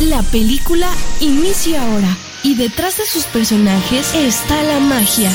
[0.00, 0.88] La película
[1.20, 5.30] inicia ahora y detrás de sus personajes está la magia.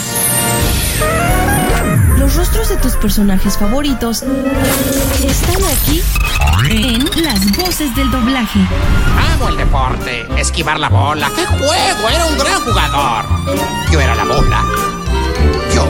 [2.17, 6.03] Los rostros de tus personajes favoritos están aquí
[6.69, 8.59] en las voces del doblaje.
[9.33, 11.31] Amo el deporte, esquivar la bola.
[11.35, 12.09] ¡Qué juego!
[12.09, 13.25] Era un gran jugador.
[13.91, 14.65] Yo era la bola.
[15.73, 15.85] Yo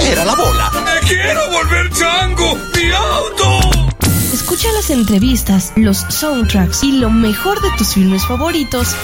[0.00, 0.70] era la bola.
[0.84, 2.58] ¡Me quiero volver chango!
[2.74, 3.89] ¡Mi auto!
[4.32, 8.94] Escucha las entrevistas, los soundtracks y lo mejor de tus filmes favoritos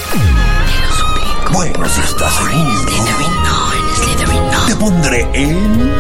[1.52, 2.70] Bueno, si estás seguro,
[4.66, 5.92] te pondré en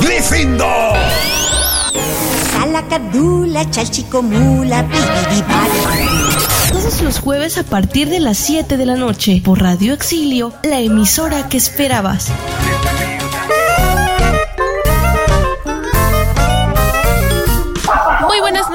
[0.00, 0.94] Gryffindor.
[2.52, 4.86] Salacadula, chalchicomula,
[6.70, 10.80] todos los jueves a partir de las 7 de la noche por Radio Exilio, la
[10.80, 12.28] emisora que esperabas.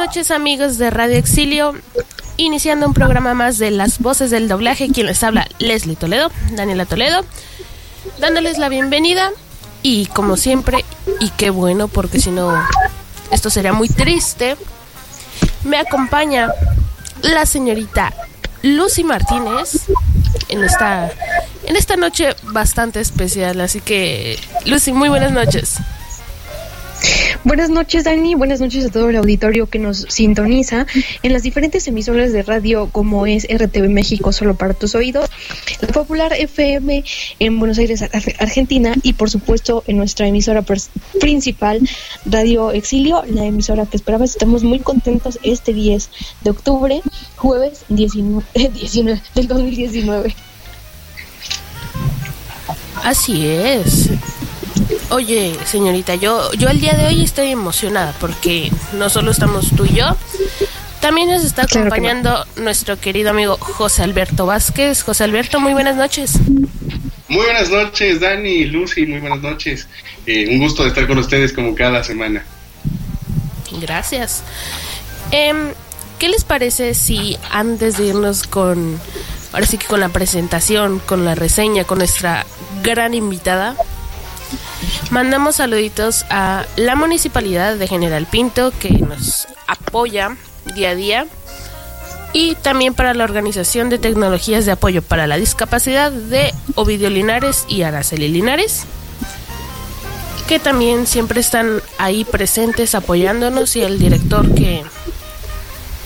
[0.06, 1.74] Noches amigos de Radio Exilio,
[2.38, 6.86] iniciando un programa más de las voces del doblaje, quien les habla Leslie Toledo, Daniela
[6.86, 7.26] Toledo,
[8.20, 9.32] dándoles la bienvenida.
[9.82, 10.86] Y como siempre,
[11.20, 12.54] y qué bueno porque si no
[13.32, 14.58] esto sería muy triste,
[15.64, 16.52] me acompaña
[17.24, 18.14] la señorita
[18.62, 19.88] Lucy Martínez
[20.50, 21.10] en esta,
[21.64, 25.80] en esta noche bastante especial, así que Lucy, muy buenas noches.
[27.44, 28.34] Buenas noches, Dani.
[28.34, 30.88] Buenas noches a todo el auditorio que nos sintoniza
[31.22, 35.30] en las diferentes emisoras de radio como es RTV México, solo para tus oídos,
[35.82, 37.04] la Popular FM
[37.40, 40.64] en Buenos Aires, Ar- Argentina, y por supuesto en nuestra emisora
[41.20, 41.88] principal,
[42.26, 44.32] Radio Exilio, la emisora que esperabas.
[44.32, 46.10] Estamos muy contentos este 10
[46.42, 47.02] de octubre,
[47.36, 48.44] jueves 19,
[48.74, 50.36] 19 del 2019.
[53.04, 54.10] Así es.
[55.10, 59.86] Oye, señorita, yo, yo el día de hoy estoy emocionada porque no solo estamos tú
[59.86, 60.16] y yo,
[61.00, 65.04] también nos está Claro que acompañando nuestro querido amigo José Alberto Vázquez.
[65.04, 66.40] José Alberto, muy buenas noches.
[67.28, 69.88] Muy buenas noches, Dani Lucy, muy buenas noches.
[70.26, 72.44] Eh, un gusto de estar con ustedes como cada semana.
[73.80, 74.44] Gracias.
[75.32, 75.74] Em,
[76.20, 79.00] ¿Qué les parece si antes de irnos con,
[79.52, 82.46] ahora sí que con la presentación, con la reseña, con nuestra
[82.84, 83.76] gran invitada,
[85.12, 90.36] mandamos saluditos a la Municipalidad de General Pinto que nos apoya
[90.74, 91.28] día a día
[92.34, 97.66] y también para la Organización de Tecnologías de Apoyo para la Discapacidad de Ovidio Linares
[97.68, 98.86] y Araceli Linares
[100.48, 104.84] que también siempre están ahí presentes apoyándonos y el director que,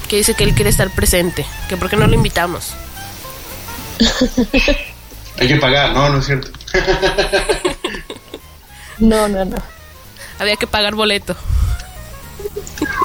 [0.07, 2.73] que dice que él quiere estar presente, que por qué no lo invitamos.
[5.39, 6.51] Hay que pagar, no, no es cierto.
[9.00, 9.58] No, no, no.
[10.40, 11.36] Había que pagar boleto.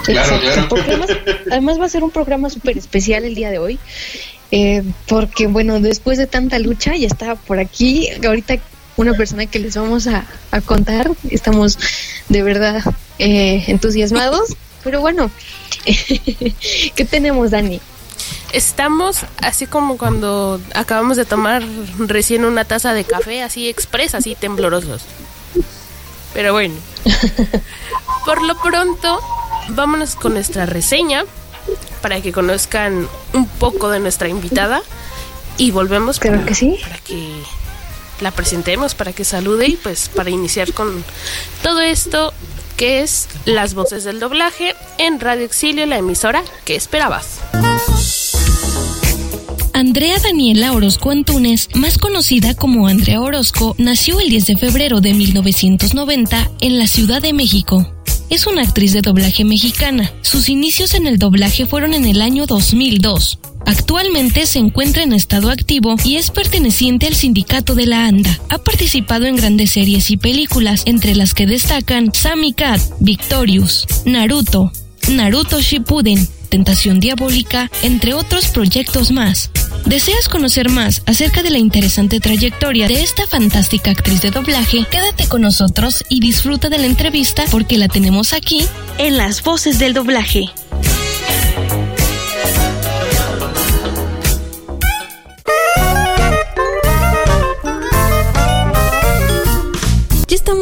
[0.05, 0.69] Claro, claro.
[0.85, 1.11] Además,
[1.51, 3.79] además va a ser un programa súper especial el día de hoy.
[4.51, 8.09] eh, porque, bueno, después de tanta lucha, ya está por aquí.
[8.25, 8.57] Ahorita
[8.97, 11.11] una persona que les vamos a, a contar.
[11.31, 11.79] Estamos
[12.29, 12.83] de verdad
[13.19, 14.57] eh, entusiasmados.
[14.85, 15.31] Pero bueno,
[15.85, 17.81] ¿qué tenemos, Dani?
[18.53, 21.65] Estamos así como cuando acabamos de tomar
[21.99, 25.03] recién una taza de café, así express, así temblorosos.
[26.35, 26.75] Pero bueno,
[28.27, 29.21] por lo pronto,
[29.71, 31.25] vámonos con nuestra reseña
[32.03, 34.83] para que conozcan un poco de nuestra invitada
[35.57, 36.79] y volvemos para, que sí.
[36.83, 37.43] para que
[38.21, 41.05] la presentemos, para que salude y pues para iniciar con
[41.63, 42.35] todo esto
[42.77, 47.39] que es las voces del doblaje en Radio Exilio, la emisora que esperabas.
[49.95, 55.15] Andrea Daniela Orozco Antunes, más conocida como Andrea Orozco, nació el 10 de febrero de
[55.15, 57.89] 1990 en la Ciudad de México.
[58.29, 60.13] Es una actriz de doblaje mexicana.
[60.23, 63.39] Sus inicios en el doblaje fueron en el año 2002.
[63.67, 68.41] Actualmente se encuentra en estado activo y es perteneciente al sindicato de la ANDA.
[68.49, 74.73] Ha participado en grandes series y películas, entre las que destacan Sammy Cat, Victorious, Naruto,
[75.09, 79.51] Naruto Shippuden, Tentación Diabólica, entre otros proyectos más.
[79.87, 84.87] ¿Deseas conocer más acerca de la interesante trayectoria de esta fantástica actriz de doblaje?
[84.89, 88.65] Quédate con nosotros y disfruta de la entrevista porque la tenemos aquí
[88.99, 90.45] en las voces del doblaje.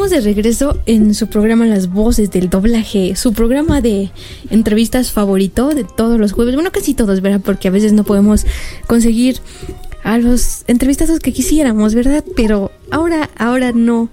[0.09, 4.11] De regreso en su programa Las Voces del Doblaje, su programa de
[4.49, 6.55] entrevistas favorito de todos los jueves.
[6.55, 7.41] Bueno, casi todos, ¿verdad?
[7.43, 8.45] Porque a veces no podemos
[8.87, 9.39] conseguir
[10.03, 12.23] a los entrevistados que quisiéramos, ¿verdad?
[12.35, 14.09] Pero ahora, ahora no,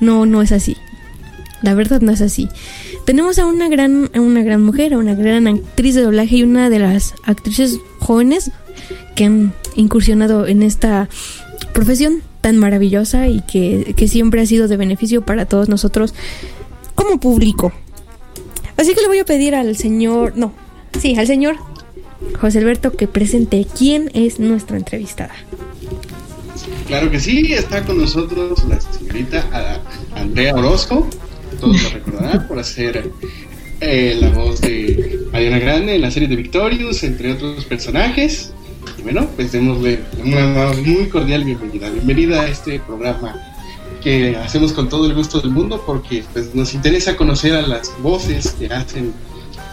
[0.00, 0.76] no, no es así.
[1.62, 2.48] la verdad no es así.
[3.04, 6.42] Tenemos a una gran, a una gran mujer, a una gran actriz de doblaje y
[6.42, 8.50] una de las actrices jóvenes
[9.14, 11.08] que han incursionado en esta
[11.72, 16.12] profesión tan maravillosa y que, que siempre ha sido de beneficio para todos nosotros
[16.94, 17.72] como público.
[18.76, 20.52] Así que le voy a pedir al señor, no,
[21.00, 21.56] sí, al señor
[22.38, 25.32] José Alberto que presente quién es nuestra entrevistada.
[26.86, 29.80] Claro que sí, está con nosotros la señorita
[30.14, 31.08] Andrea Orozco,
[31.58, 33.10] todos lo recordarán por hacer
[33.80, 38.52] eh, la voz de Ariana Grande en la serie de Victorious, entre otros personajes.
[39.04, 41.90] Bueno, pues démosle una muy cordial bienvenida.
[41.90, 43.36] Bienvenida a este programa
[44.02, 47.92] que hacemos con todo el gusto del mundo porque pues, nos interesa conocer a las
[48.00, 49.12] voces que hacen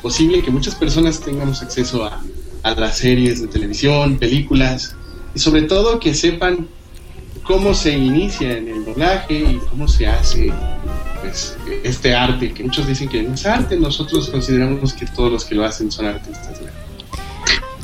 [0.01, 2.21] posible que muchas personas tengamos acceso a,
[2.63, 4.97] a las series de televisión, películas
[5.33, 6.67] y sobre todo que sepan
[7.43, 10.51] cómo se inicia en el doblaje y cómo se hace
[11.21, 15.45] pues, este arte, que muchos dicen que no es arte, nosotros consideramos que todos los
[15.45, 16.59] que lo hacen son artistas.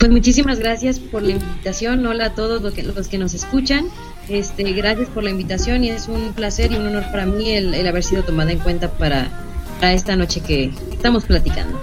[0.08, 3.88] Pues muchísimas gracias por la invitación, hola a todos los que, los que nos escuchan,
[4.30, 7.74] este, gracias por la invitación y es un placer y un honor para mí el,
[7.74, 9.28] el haber sido tomada en cuenta para,
[9.82, 11.78] para esta noche que estamos platicando.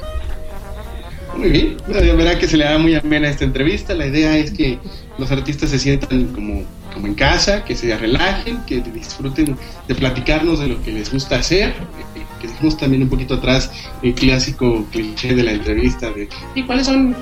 [1.36, 3.92] Muy bien, verá que se le da muy amena esta entrevista.
[3.92, 4.78] La idea es que
[5.18, 6.62] los artistas se sientan como,
[6.94, 9.54] como en casa, que se relajen, que disfruten
[9.86, 13.70] de platicarnos de lo que les gusta hacer, eh, que dejemos también un poquito atrás
[14.00, 17.14] el clásico cliché de la entrevista de ¿y cuáles son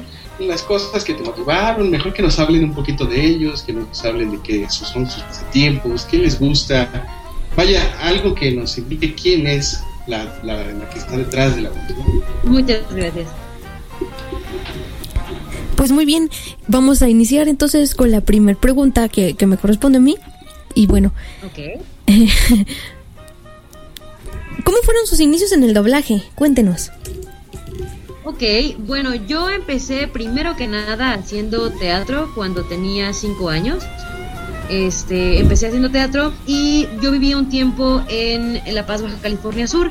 [0.48, 1.90] las cosas que te motivaron?
[1.90, 5.22] Mejor que nos hablen un poquito de ellos, que nos hablen de qué son sus
[5.22, 7.08] pasatiempos, qué les gusta.
[7.56, 11.70] Vaya, algo que nos indique quién es la, la, la que está detrás de la
[11.70, 11.78] voz.
[12.44, 13.28] Muchas gracias.
[15.76, 16.30] Pues muy bien,
[16.68, 20.16] vamos a iniciar entonces con la primera pregunta que, que, me corresponde a mí.
[20.74, 21.12] Y bueno,
[21.44, 21.74] okay.
[24.64, 26.22] ¿cómo fueron sus inicios en el doblaje?
[26.34, 26.92] Cuéntenos.
[28.24, 28.42] Ok,
[28.78, 33.84] bueno, yo empecé primero que nada haciendo teatro cuando tenía cinco años.
[34.68, 39.90] Este, empecé haciendo teatro y yo viví un tiempo en, La Paz, Baja California Sur.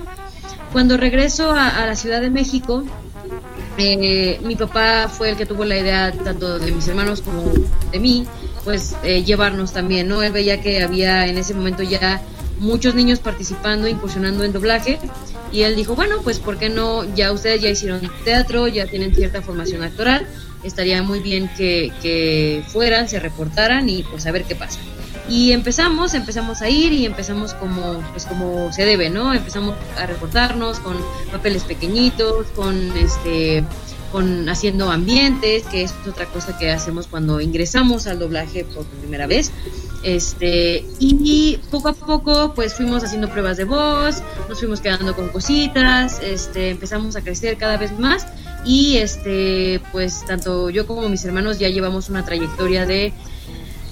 [0.71, 2.85] Cuando regreso a, a la Ciudad de México,
[3.77, 7.51] eh, mi papá fue el que tuvo la idea tanto de mis hermanos como
[7.91, 8.25] de mí,
[8.63, 10.21] pues eh, llevarnos también, ¿no?
[10.21, 12.21] Él veía que había en ese momento ya
[12.59, 14.99] muchos niños participando, incursionando en doblaje,
[15.51, 17.03] y él dijo, bueno, pues ¿por qué no?
[17.15, 20.27] Ya ustedes ya hicieron teatro, ya tienen cierta formación actoral,
[20.63, 24.79] estaría muy bien que, que fueran, se reportaran y pues a ver qué pasa.
[25.29, 29.33] Y empezamos, empezamos a ir y empezamos como, pues como se debe, ¿no?
[29.33, 30.97] Empezamos a reportarnos con
[31.31, 33.63] papeles pequeñitos, con este
[34.11, 39.25] con haciendo ambientes, que es otra cosa que hacemos cuando ingresamos al doblaje por primera
[39.25, 39.51] vez.
[40.03, 45.29] Este, y poco a poco pues fuimos haciendo pruebas de voz, nos fuimos quedando con
[45.29, 48.25] cositas, este, empezamos a crecer cada vez más
[48.65, 53.13] y este pues tanto yo como mis hermanos ya llevamos una trayectoria de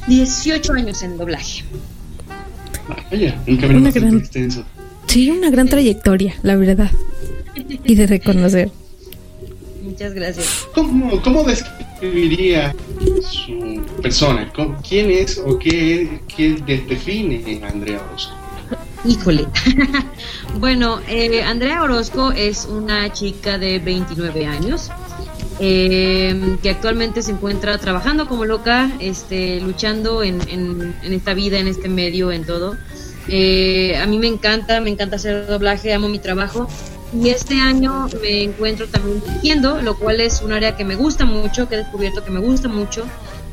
[0.07, 1.63] 18 años en doblaje.
[3.11, 4.63] Vaya, un camino Una gran- extenso.
[5.05, 6.91] Sí, una gran trayectoria, la verdad.
[7.83, 8.71] Y de reconocer.
[9.83, 10.67] Muchas gracias.
[10.73, 11.43] ¿Cómo, cómo
[12.01, 12.73] describiría
[13.21, 14.51] su persona?
[14.55, 18.33] ¿Cómo- ¿Quién es o qué, qué de- define Andrea Orozco?
[19.05, 19.47] Híjole.
[20.59, 24.91] bueno, eh, Andrea Orozco es una chica de 29 años
[25.59, 31.59] eh, que actualmente se encuentra trabajando como loca, este, luchando en, en- en esta vida,
[31.59, 32.75] en este medio, en todo.
[33.27, 36.67] Eh, a mí me encanta, me encanta hacer doblaje, amo mi trabajo.
[37.13, 41.25] Y este año me encuentro también dirigiendo, lo cual es un área que me gusta
[41.25, 43.03] mucho, que he descubierto que me gusta mucho.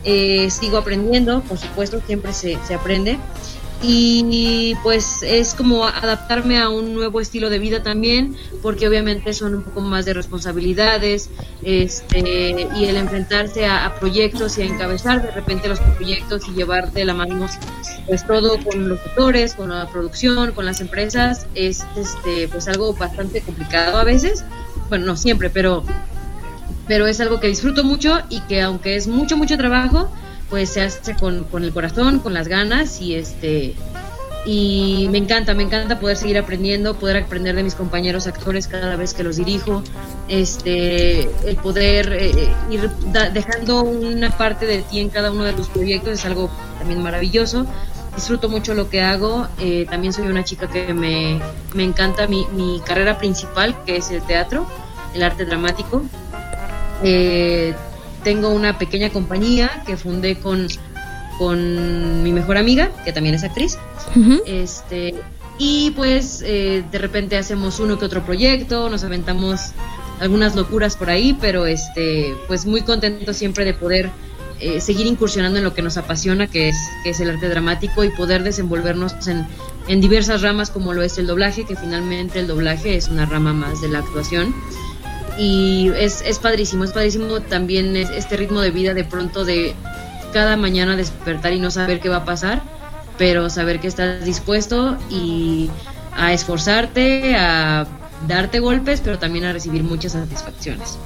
[0.04, 3.18] Eh, sigo aprendiendo, por supuesto, siempre se, se aprende.
[3.82, 9.54] Y pues es como adaptarme a un nuevo estilo de vida también, porque obviamente son
[9.54, 11.28] un poco más de responsabilidades
[11.62, 16.92] este, y el enfrentarse a, proyectos y a encabezar de repente los proyectos y llevar
[16.92, 17.46] de la mano
[18.06, 22.94] pues todo con los autores, con la producción, con las empresas, es este, pues algo
[22.94, 24.44] bastante complicado a veces,
[24.88, 25.84] bueno, no siempre, pero,
[26.86, 30.10] pero es algo que disfruto mucho y que aunque es mucho, mucho trabajo,
[30.50, 33.74] pues se hace con, con el corazón, con las ganas y este
[34.48, 38.94] y me encanta, me encanta poder seguir aprendiendo, poder aprender de mis compañeros actores cada
[38.94, 39.82] vez que los dirijo,
[40.28, 45.50] este, el poder eh, ir da- dejando una parte de ti en cada uno de
[45.52, 46.48] los proyectos es algo
[46.78, 47.66] también maravilloso.
[48.14, 51.40] Disfruto mucho lo que hago, eh, también soy una chica que me,
[51.74, 54.64] me encanta mi, mi carrera principal, que es el teatro,
[55.12, 56.02] el arte dramático.
[57.02, 57.74] Eh,
[58.26, 60.66] tengo una pequeña compañía que fundé con,
[61.38, 63.78] con mi mejor amiga, que también es actriz.
[64.46, 65.14] Este,
[65.58, 69.70] Y pues eh, de repente hacemos uno que otro proyecto, nos aventamos
[70.18, 74.10] algunas locuras por ahí, pero este, pues muy contento siempre de poder
[74.58, 78.02] eh, seguir incursionando en lo que nos apasiona, que es, que es el arte dramático,
[78.02, 79.46] y poder desenvolvernos en,
[79.86, 83.52] en diversas ramas como lo es el doblaje, que finalmente el doblaje es una rama
[83.52, 84.52] más de la actuación.
[85.38, 89.74] Y es, es padrísimo, es padrísimo también este ritmo de vida de pronto de
[90.32, 92.62] cada mañana despertar y no saber qué va a pasar,
[93.18, 95.70] pero saber que estás dispuesto y
[96.14, 97.86] a esforzarte, a
[98.26, 100.98] darte golpes, pero también a recibir muchas satisfacciones.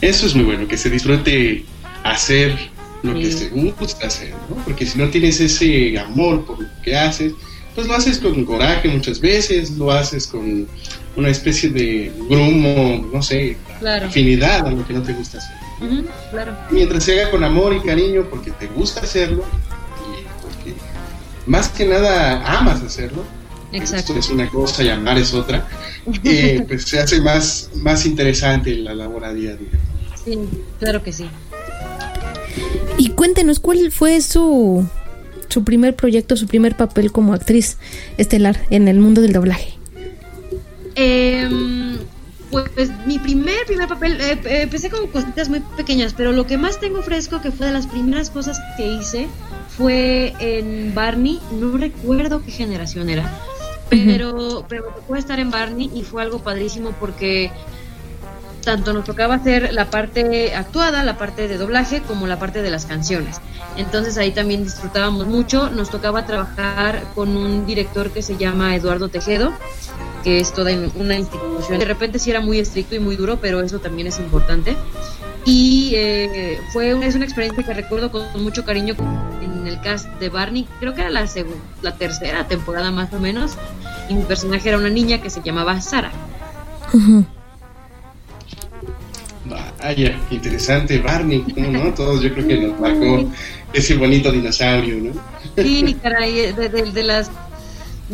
[0.00, 1.64] Eso es muy bueno, que se disfrute
[2.02, 2.58] hacer
[3.02, 4.56] lo que se gusta hacer, ¿no?
[4.64, 7.32] Porque si no tienes ese amor por lo que haces,
[7.74, 10.68] pues lo haces con coraje muchas veces, lo haces con
[11.16, 13.56] una especie de grumo, no sé,
[14.02, 15.56] afinidad a lo que no te gusta hacer.
[16.30, 16.56] claro.
[16.70, 19.44] Mientras se haga con amor y cariño porque te gusta hacerlo
[20.00, 20.74] y porque
[21.46, 23.24] más que nada amas hacerlo,
[23.72, 24.12] Exacto.
[24.14, 25.66] esto es una cosa y amar es otra,
[26.24, 29.70] eh, pues se hace más, más interesante la labor a día a día.
[30.24, 30.38] Sí,
[30.78, 31.26] claro que sí.
[32.98, 34.86] Y cuéntenos, ¿cuál fue su,
[35.48, 37.78] su primer proyecto, su primer papel como actriz
[38.18, 39.81] estelar en el mundo del doblaje?
[40.94, 41.98] Em,
[42.50, 46.58] pues, mi primer, primer papel, eh, eh, empecé con cositas muy pequeñas, pero lo que
[46.58, 49.28] más tengo fresco, que fue de las primeras cosas que hice,
[49.76, 53.30] fue en Barney, no recuerdo qué generación era,
[53.88, 57.50] pero, pero tocó estar en Barney y fue algo padrísimo porque
[58.62, 62.70] tanto nos tocaba hacer la parte actuada, la parte de doblaje, como la parte de
[62.70, 63.40] las canciones.
[63.76, 65.70] Entonces ahí también disfrutábamos mucho.
[65.70, 69.52] Nos tocaba trabajar con un director que se llama Eduardo Tejedo,
[70.22, 71.78] que es toda una institución.
[71.78, 74.76] De repente sí era muy estricto y muy duro, pero eso también es importante.
[75.44, 78.94] Y eh, fue una, es una experiencia que recuerdo con mucho cariño
[79.42, 80.68] en el cast de Barney.
[80.78, 81.26] Creo que era la,
[81.82, 83.56] la tercera temporada más o menos.
[84.08, 86.12] Y mi personaje era una niña que se llamaba Sara.
[89.82, 91.92] Vaya, interesante, Barney, ¿cómo no?
[91.92, 93.28] Todos yo creo que nos marcó
[93.72, 95.20] ese bonito dinosaurio, ¿no?
[95.56, 97.30] Sí, caray, de, de, las,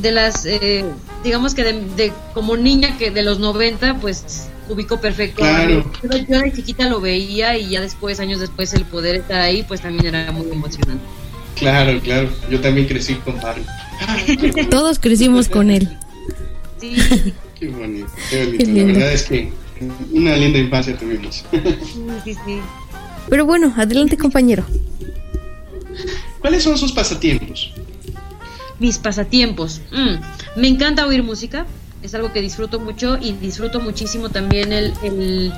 [0.00, 0.84] de las, eh,
[1.24, 5.42] digamos que de, como niña que de los 90, pues ubicó perfecto.
[5.42, 5.90] Claro.
[6.02, 9.80] Yo de chiquita lo veía y ya después, años después, el poder estar ahí, pues
[9.80, 11.04] también era muy emocionante.
[11.56, 13.66] Claro, claro, yo también crecí con Barney.
[14.70, 15.88] Todos crecimos con él.
[16.80, 16.96] Sí.
[17.58, 18.70] Qué bonito, qué bonito.
[18.70, 19.50] La verdad es que
[20.12, 21.44] una linda infancia tuvimos.
[22.24, 22.60] Sí, sí.
[23.28, 24.64] Pero bueno, adelante compañero.
[26.40, 27.72] ¿Cuáles son sus pasatiempos?
[28.78, 29.80] Mis pasatiempos.
[29.92, 31.66] Mm, me encanta oír música.
[32.02, 35.52] Es algo que disfruto mucho y disfruto muchísimo también el, el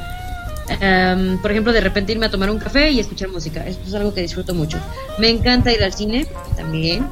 [0.81, 3.67] em, por ejemplo, de repente irme a tomar un café y escuchar música.
[3.67, 4.79] Esto es algo que disfruto mucho.
[5.19, 7.07] Me encanta ir al cine también.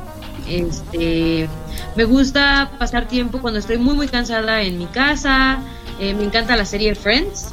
[0.48, 1.46] Este,
[1.94, 5.58] me gusta pasar tiempo cuando estoy muy muy cansada en mi casa.
[6.00, 7.48] Eh, me encanta la serie Friends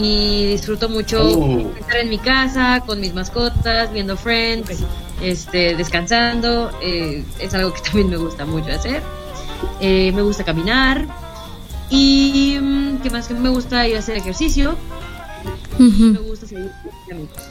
[0.00, 1.70] y disfruto mucho Oh.
[1.78, 4.80] estar en mi casa con mis mascotas, viendo Friends,
[5.22, 6.70] este, descansando.
[6.82, 9.02] eh, es algo que también me gusta mucho hacer.
[9.80, 11.06] Eh, me gusta caminar
[11.88, 14.76] y mm, qué más que me gusta ir a hacer ejercicio.
[15.78, 17.42] Me gusta seguir con mis amigos.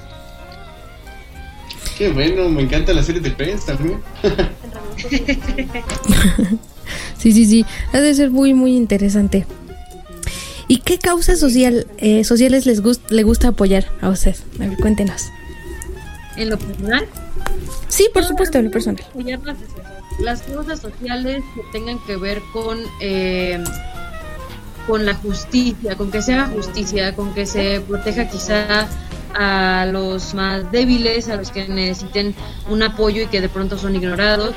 [1.98, 4.01] Qué bueno, me encanta la serie de Friends también.
[7.18, 7.66] Sí, sí, sí.
[7.94, 9.46] Ha de ser muy, muy interesante.
[10.68, 14.36] ¿Y qué causas social, eh, sociales les gust le gusta apoyar a usted?
[14.60, 15.25] A ver, cuéntenos.
[16.36, 17.06] En lo personal,
[17.88, 19.03] Sí, por supuesto, en lo personal.
[20.20, 23.63] las causas sociales que tengan que ver con eh,
[24.88, 28.88] con la justicia, con que se haga justicia, con que se proteja quizá
[29.34, 32.36] a los más débiles, a los que necesiten
[32.70, 34.53] un apoyo y que de pronto son ignorados.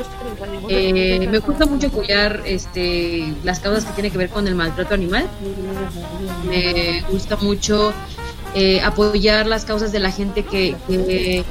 [0.68, 4.94] Eh, me gusta mucho apoyar este, las causas que tienen que ver con el maltrato
[4.94, 5.26] animal.
[6.48, 7.92] Me gusta mucho
[8.54, 11.44] eh, apoyar las causas de la gente que, que,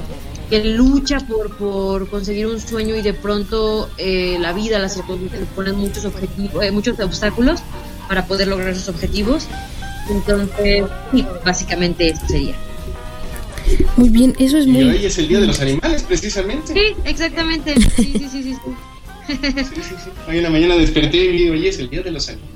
[0.49, 5.41] que lucha por, por conseguir un sueño y de pronto eh, la vida, las circunstancias
[5.55, 7.61] ponen muchos objetivos, eh, muchos obstáculos
[8.07, 9.47] para poder lograr sus objetivos.
[10.09, 12.55] Entonces, sí, básicamente eso sería.
[13.95, 14.83] Muy bien, eso es Y muy...
[14.89, 16.73] hoy es el Día de los Animales, precisamente.
[16.73, 17.75] Sí, exactamente.
[17.95, 18.53] Sí, sí, sí, sí.
[18.53, 18.57] sí.
[19.25, 20.09] Sí, sí, sí.
[20.27, 22.53] Hoy en la mañana desperté y vi, oye, es el Día de los Animales.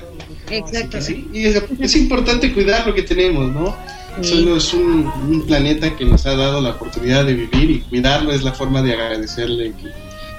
[0.49, 1.01] Exacto.
[1.01, 3.75] Sí, y es, es importante cuidar lo que tenemos, ¿no?
[4.21, 8.31] Solo es un, un planeta que nos ha dado la oportunidad de vivir y cuidarlo
[8.31, 9.91] es la forma de agradecerle que,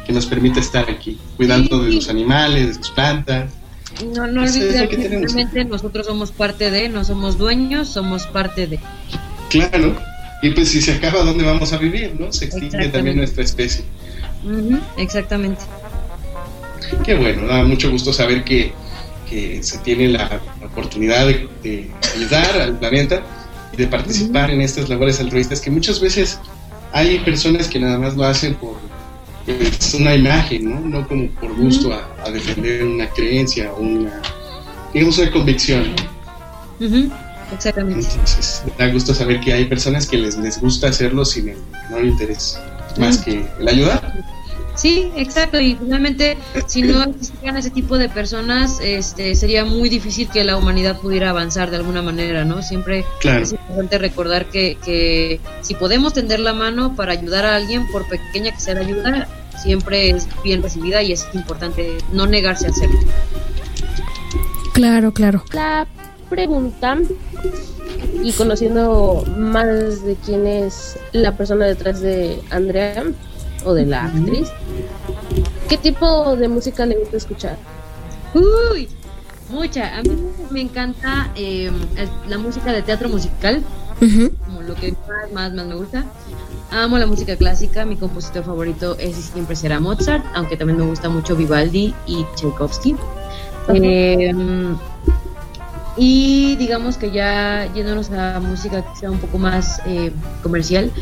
[0.06, 3.52] que nos permite estar aquí, cuidando Sí, de los animales, de sus plantas.
[4.14, 7.88] No, no Eso es lo olvidar que realmente nosotros somos parte de, no somos dueños,
[7.88, 8.80] somos parte de.
[9.48, 9.96] Claro.
[10.42, 12.14] Y pues si se acaba, ¿dónde vamos a vivir?
[12.18, 12.32] ¿no?
[12.32, 12.96] Se extingue Exactamente.
[12.96, 13.84] también nuestra especie.
[14.44, 15.62] Ujú, exactamente.
[17.04, 18.72] qué bueno, da mucho gusto saber que,
[19.28, 23.22] que se tiene la oportunidad de, de ayudar al planeta
[23.76, 26.38] de participar en estas labores altruistas que muchas veces
[26.92, 28.76] hay personas que nada más lo hacen por
[29.44, 30.80] pues, una imagen, ¿no?
[30.80, 34.20] No como por gusto a, a defender una creencia o una,
[34.92, 35.94] digamos, una convicción.
[36.80, 36.86] ¿no?
[36.86, 37.10] Ujú,
[37.52, 38.06] Exactamente.
[38.10, 41.58] Entonces, da gusto saber que hay personas que les, les gusta hacerlo sin el
[41.88, 42.58] menor interés,
[42.98, 44.24] más que el ayudar.
[44.78, 45.60] Sí, exacto.
[45.60, 50.56] Y finalmente, si no existieran ese tipo de personas, este, sería muy difícil que la
[50.56, 52.62] humanidad pudiera avanzar de alguna manera, ¿no?
[52.62, 53.42] Siempre Claro.
[53.42, 58.06] es importante recordar que, que si podemos tender la mano para ayudar a alguien, por
[58.08, 59.28] pequeña que sea la ayuda,
[59.60, 62.98] siempre es bien recibida y es importante no negarse a hacerlo.
[64.74, 65.44] Claro, claro.
[65.52, 65.88] La
[66.30, 66.96] pregunta,
[68.22, 73.02] y conociendo más de quién es la persona detrás de Andrea
[73.64, 74.48] o de la actriz,
[75.68, 77.56] ¿qué tipo de música le gusta escuchar?
[78.34, 78.88] Uy,
[79.50, 79.96] mucha.
[79.98, 80.10] A mí
[80.50, 83.62] me encanta eh, el- la música de teatro musical,
[84.44, 86.04] como lo que más, más, más me gusta.
[86.70, 90.84] Amo la música clásica, mi compositor favorito es y siempre será Mozart, aunque también me
[90.84, 92.94] gusta mucho Vivaldi y Tchaikovsky.
[93.74, 94.32] Eh,
[95.98, 100.12] y digamos que ya yéndonos a música que sea un poco más eh,
[100.42, 100.92] comercial,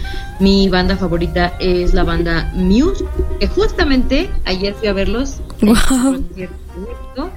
[0.41, 3.05] mi banda favorita es la banda Muse,
[3.39, 7.31] que justamente ayer fui a verlos en Wow.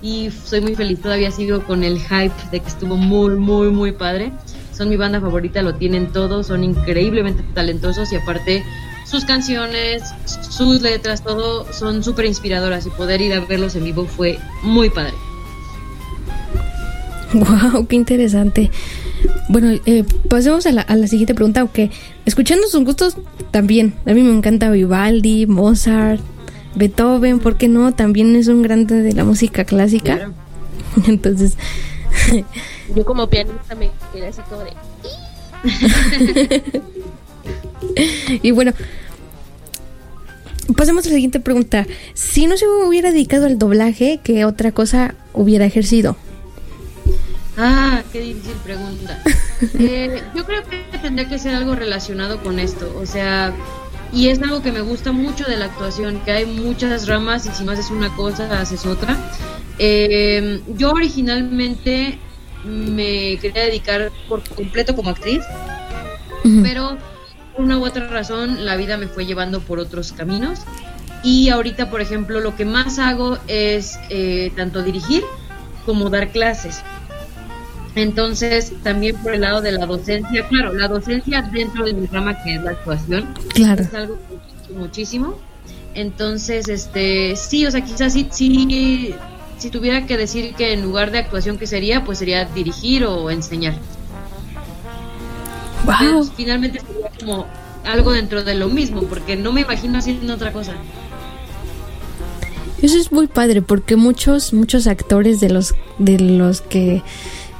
[0.00, 3.92] y soy muy feliz, todavía sigo con el hype de que estuvo muy, muy, muy
[3.92, 4.32] padre.
[4.72, 8.64] Son mi banda favorita, lo tienen todo, son increíblemente talentosos y aparte
[9.04, 10.02] sus canciones,
[10.48, 14.88] sus letras, todo son súper inspiradoras y poder ir a verlos en vivo fue muy
[14.88, 15.12] padre.
[17.72, 18.70] Wow, qué interesante.
[19.48, 21.90] Bueno, eh, pasemos a la, a la siguiente pregunta, aunque
[22.26, 23.16] escuchando sus gustos
[23.50, 23.94] también.
[24.04, 26.20] A mí me encanta Vivaldi, Mozart,
[26.74, 27.92] Beethoven, ¿por qué no?
[27.92, 30.16] También es un grande de la música clásica.
[30.16, 30.34] Claro.
[31.06, 31.56] Entonces,
[32.94, 34.72] Yo como pianista me quedé así como de...
[38.42, 38.72] y bueno,
[40.76, 41.86] pasemos a la siguiente pregunta.
[42.14, 46.16] Si no se hubiera dedicado al doblaje, ¿qué otra cosa hubiera ejercido?
[47.56, 49.22] Ah, qué difícil pregunta.
[49.78, 53.54] Eh, yo creo que tendría que ser algo relacionado con esto, o sea,
[54.12, 57.50] y es algo que me gusta mucho de la actuación, que hay muchas ramas y
[57.50, 59.16] si no haces una cosa, haces otra.
[59.78, 62.18] Eh, yo originalmente
[62.64, 65.44] me quería dedicar por completo como actriz,
[66.64, 66.98] pero
[67.54, 70.60] por una u otra razón la vida me fue llevando por otros caminos
[71.22, 75.22] y ahorita por ejemplo lo que más hago es eh, tanto dirigir
[75.86, 76.82] como dar clases
[77.94, 82.42] entonces también por el lado de la docencia claro la docencia dentro de mi rama
[82.42, 83.82] que es la actuación Claro.
[83.82, 84.18] es algo
[84.66, 85.34] que muchísimo
[85.94, 89.14] entonces este sí o sea quizás sí, sí
[89.58, 93.30] si tuviera que decir que en lugar de actuación que sería pues sería dirigir o
[93.30, 93.74] enseñar
[95.84, 95.94] Wow.
[96.18, 97.46] pues, finalmente sería como
[97.84, 100.74] algo dentro de lo mismo, porque no me imagino haciendo otra cosa.
[102.80, 107.02] Eso es muy padre porque muchos muchos actores de los de los que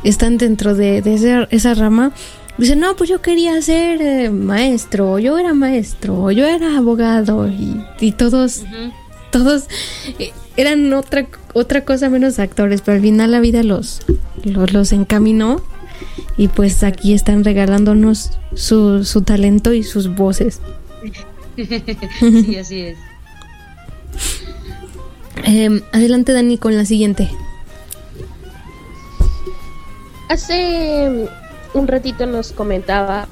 [0.05, 2.13] están dentro de, de esa, esa rama
[2.59, 7.83] dicen no pues yo quería ser eh, maestro yo era maestro yo era abogado y,
[8.01, 8.63] y todos
[9.31, 9.65] todos
[10.19, 14.03] eh, eran otra otra cosa menos actores pero al final la vida los
[14.45, 15.63] los, los encaminó
[16.37, 20.61] y pues aquí están regalándonos su, su talento y sus voces.
[21.55, 22.97] Sí, así es.
[25.45, 27.29] Em, adelante Dani con la siguiente
[30.29, 31.29] Hace
[31.75, 33.27] un ratito nos comentaba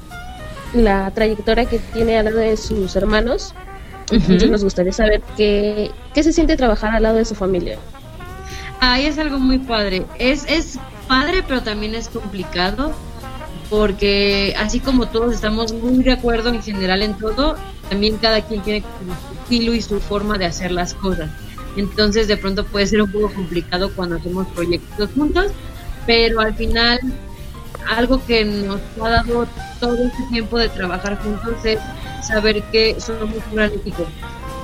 [0.73, 3.53] la trayectoria que tiene al lado de sus hermanos.
[4.11, 7.77] Entonces nos gustaría saber qué, qué se siente trabajar al lado de su familia.
[8.79, 10.05] Ahí es algo muy padre.
[10.19, 10.77] Es, es
[11.07, 12.91] padre, pero también es complicado.
[13.69, 17.55] Porque así como todos estamos muy de acuerdo en general en todo,
[17.89, 21.29] también cada quien tiene su estilo y su forma de hacer las cosas.
[21.77, 25.51] Entonces de pronto puede ser un poco complicado cuando hacemos proyectos juntos,
[26.05, 26.99] pero al final
[27.89, 29.47] algo que nos ha dado
[29.79, 31.79] todo este tiempo de trabajar juntos es
[32.21, 34.05] saber que somos un gran equipo.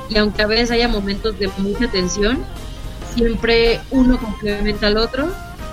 [0.10, 2.40] Y aunque a veces haya momentos de mucha tensión,
[3.14, 5.28] siempre uno complementa al otro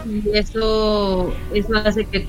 [0.07, 2.27] y eso, eso hace que,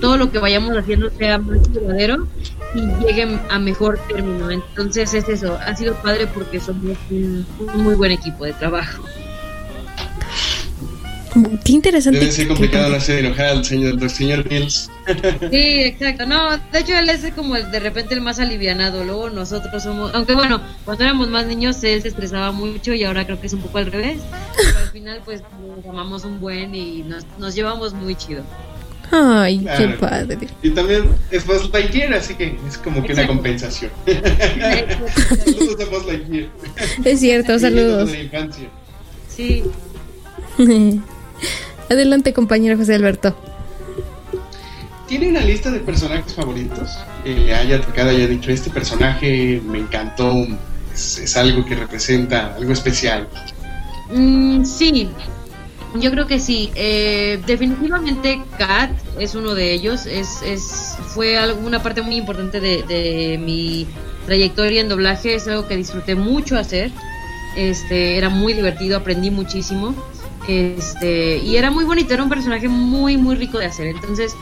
[0.00, 2.26] todo lo que vayamos haciendo sea más verdadero
[2.74, 4.50] y llegue a mejor término.
[4.50, 9.04] Entonces es eso, ha sido padre porque somos un muy buen equipo de trabajo.
[11.64, 12.20] Qué interesante.
[12.20, 14.88] Debe ser complicado no hacer enojar al señor, al señor Mills.
[15.50, 16.26] Sí, exacto.
[16.26, 19.02] No, de hecho él es como el, de repente el más alivianado.
[19.04, 23.26] Luego nosotros somos, aunque bueno, cuando éramos más niños él se estresaba mucho y ahora
[23.26, 24.18] creo que es un poco al revés.
[24.56, 25.42] Pero al final pues
[25.76, 28.44] nos amamos un buen y nos, nos llevamos muy chido.
[29.10, 29.78] Ay, Claro.
[29.78, 30.38] qué padre.
[30.62, 33.32] Y también es Buzz Lightyear, así que es como que una Exacto.
[33.34, 33.90] compensación.
[35.44, 36.48] Saludos a Buzz Lightyear.
[37.04, 38.10] Es cierto, saludos.
[38.10, 38.68] De la infancia.
[39.28, 39.64] Sí.
[41.90, 43.36] Adelante, compañero José Alberto.
[45.06, 46.90] ¿Tiene una lista de personajes favoritos?
[47.22, 50.46] Que haya tocado, haya dicho, este personaje me encantó,
[50.92, 53.28] es, es algo que representa algo especial.
[54.10, 55.08] Mm, sí,
[55.96, 56.70] yo creo que sí.
[56.74, 60.06] Eh, definitivamente Kat es uno de ellos.
[60.06, 63.86] Es, es, fue algo- una parte muy importante de, de mi
[64.26, 65.34] trayectoria en doblaje.
[65.34, 66.90] Es algo que disfruté mucho hacer.
[67.56, 69.94] Este, era muy divertido, aprendí muchísimo.
[70.48, 73.86] Este, y era muy bonito, era un personaje muy, muy rico de hacer.
[73.86, 74.34] Entonces,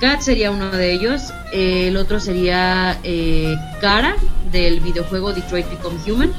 [0.00, 1.32] Kat sería uno de ellos.
[1.52, 4.16] Eh, el otro sería eh, Kara
[4.52, 6.32] del videojuego Detroit Become Human.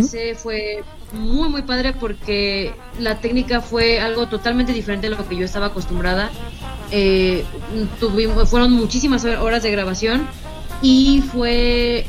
[0.00, 0.82] Ese fue
[1.12, 5.66] muy muy padre porque la técnica fue algo totalmente diferente a lo que yo estaba
[5.66, 6.30] acostumbrada.
[6.90, 7.44] Eh,
[8.00, 10.26] tuvimos, fueron muchísimas horas de grabación
[10.82, 12.04] y fue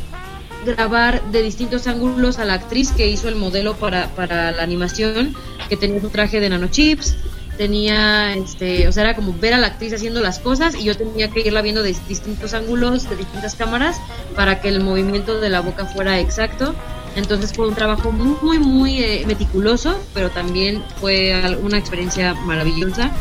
[0.66, 5.36] grabar de distintos ángulos a la actriz que hizo el modelo para, para la animación,
[5.70, 7.16] que tenía su traje de nanochips,
[7.58, 10.98] tenía, este, o sea, era como ver a la actriz haciendo las cosas y yo
[10.98, 14.02] tenía que irla viendo de distintos ángulos, de distintas cámaras,
[14.36, 16.74] para que el movimiento de la boca fuera exacto.
[17.16, 23.12] Entonces fue un trabajo muy, muy, eh, meticuloso, pero también fue una experiencia maravillosa.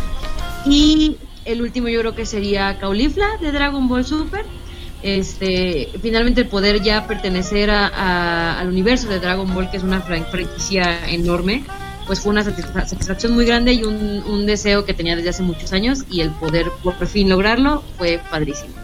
[0.65, 4.45] Y el último yo creo que sería Caulifla de Dragon Ball Super.
[5.03, 9.83] Este, finalmente el poder ya pertenecer a- a- al universo de Dragon Ball, que es
[9.83, 11.65] una fran- franquicia enorme,
[12.07, 15.43] pues fue una satisfa- satisfacción muy grande y un, un deseo que tenía desde hace
[15.43, 18.75] muchos años y el poder por fin lograrlo fue padrísimo.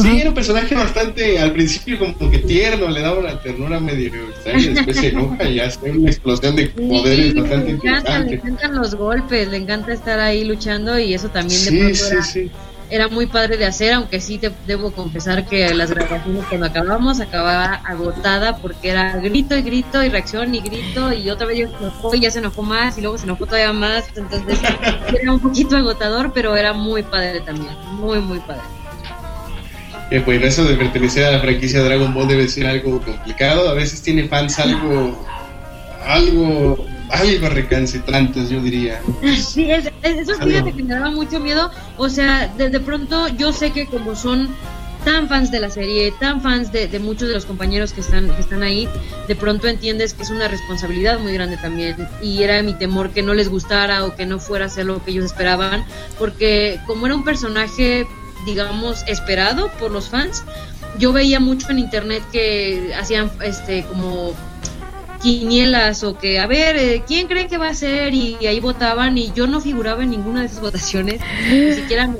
[0.00, 4.12] Sí, era un personaje bastante, al principio como que tierno, le daba una ternura medio
[4.28, 8.34] extraña, después se enoja y hace una explosión de poderes Sí, bastante le, encanta, le
[8.34, 12.12] encantan los golpes, le encanta estar ahí luchando y eso también de Sí, pronto sí,
[12.12, 12.50] era, sí.
[12.92, 17.20] Era muy padre de hacer, aunque sí te debo confesar que las grabaciones cuando acabamos
[17.20, 21.68] acababa agotada porque era grito y grito y reacción y grito y otra vez ya
[21.68, 24.58] se enojó y ya se enojó más y luego se enojó todavía más, entonces
[25.22, 28.60] era un poquito agotador, pero era muy padre también, muy muy padre.
[30.10, 33.70] Eh, bueno, eso de pertenecer a la franquicia Dragon Ball debe ser algo complicado.
[33.70, 35.26] A veces tiene fans algo,
[36.04, 39.00] algo, algo recalcitrantes, yo diría.
[39.36, 41.70] Sí, es- es- eso fíjate que me daba mucho miedo.
[41.96, 44.48] O sea, de, de pronto yo sé que como son
[45.04, 48.30] tan fans de la serie, tan fans de, de muchos de los compañeros que están,
[48.30, 48.88] que están ahí,
[49.26, 51.96] de pronto entiendes que es una responsabilidad muy grande también.
[52.22, 55.04] Y era mi temor que no les gustara o que no fuera a ser lo
[55.04, 55.84] que ellos esperaban,
[56.20, 58.06] porque como era un personaje,
[58.46, 60.44] digamos, esperado por los fans,
[61.00, 64.34] yo veía mucho en internet que hacían este como
[65.22, 69.16] quinielas o que a ver eh, quién creen que va a ser y, ahí votaban
[69.16, 72.18] y yo no figuraba en ninguna de esas votaciones ni siquiera me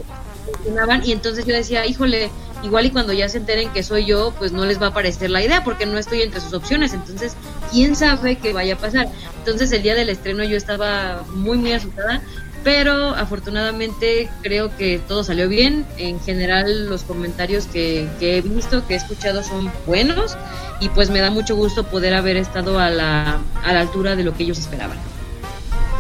[0.55, 2.31] mencionaban y entonces yo decía híjole
[2.63, 5.31] igual y cuando ya se enteren que soy yo pues no les va a parecer
[5.31, 6.93] la idea porque no estoy entre sus opciones.
[6.93, 7.35] Entonces
[7.73, 11.73] quién sabe qué vaya a pasar entonces el día del estreno yo estaba muy muy
[11.73, 12.23] asustada
[12.65, 15.85] pero afortunadamente creo que todo salió bien.
[15.99, 20.37] En general los comentarios que, que he visto, que he escuchado son buenos
[20.81, 24.25] y pues me da mucho gusto poder haber estado a la, a la altura de
[24.25, 24.99] lo que ellos esperaban.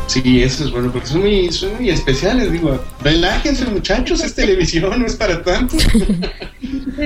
[0.06, 2.78] Sí, eso es bueno, porque son muy, son muy especiales, digo.
[3.02, 5.76] Relájense muchachos, es televisión, no es para tanto.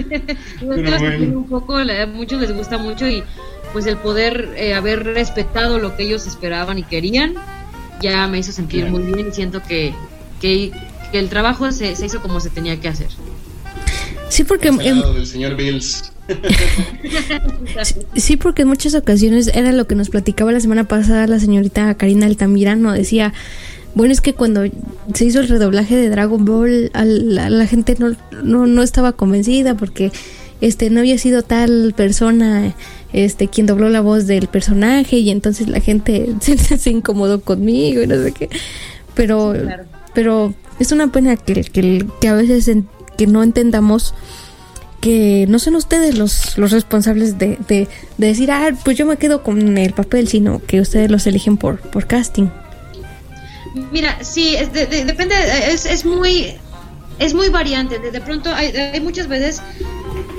[0.60, 1.38] Pero bueno.
[1.38, 3.22] un poco, a muchos les gusta mucho y
[3.72, 7.34] pues el poder eh, haber respetado lo que ellos esperaban y querían
[8.00, 8.98] ya me hizo sentir Claro.
[8.98, 9.94] muy bien y siento que,
[10.40, 10.70] que,
[11.12, 13.08] que el trabajo se, se hizo como se tenía que hacer.
[14.28, 16.12] Sí, porque del señor Bills.
[18.16, 21.94] Sí, porque en muchas ocasiones era lo que nos platicaba la semana pasada la señorita
[21.94, 22.92] Karina Altamirano.
[22.92, 23.32] Decía,
[23.94, 24.64] bueno, es que cuando
[25.14, 29.12] se hizo el redoblaje de Dragon Ball, a la, la gente no, no, no estaba
[29.12, 30.10] convencida porque
[30.60, 32.74] este no había sido tal persona
[33.12, 38.02] este quien dobló la voz del personaje y entonces la gente se, se incomodó conmigo
[38.02, 38.48] y no sé qué.
[39.14, 39.84] Pero, Sí, claro.
[40.14, 44.14] pero es una pena que, que, que a veces en- que no entendamos
[45.00, 47.86] que no son ustedes los, los responsables de, de,
[48.18, 51.56] de decir, ah, pues yo me quedo con el papel, sino que ustedes los eligen
[51.58, 52.48] por, por casting.
[53.92, 55.34] Mira, sí, de- depende,
[55.70, 56.54] es, es muy
[57.18, 57.98] es muy variante.
[57.98, 59.62] De, de pronto hay, hay muchas veces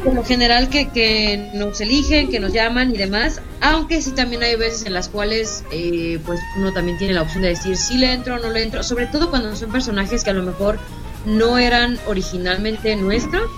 [0.04, 4.44] por lo general que, que nos eligen, que nos llaman y demás, aunque sí también
[4.44, 7.98] hay veces en las cuales eh, pues uno también tiene la opción de decir si
[7.98, 10.80] le entro o no le entro, sobre todo cuando son personajes que a lo mejor
[11.26, 13.50] no eran originalmente nuestros.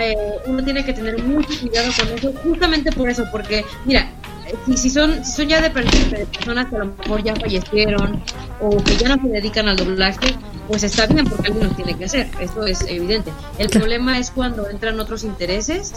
[0.00, 4.10] Eh, uno tiene que tener mucho cuidado con eso, justamente por eso, porque mira,
[4.66, 8.22] si, si son si son ya de, personas que a lo mejor ya fallecieron
[8.60, 10.34] o que ya no se dedican al doblaje,
[10.68, 13.30] pues está bien porque alguien lo tiene que hacer, eso es evidente.
[13.58, 15.92] El problema es cuando entran otros intereses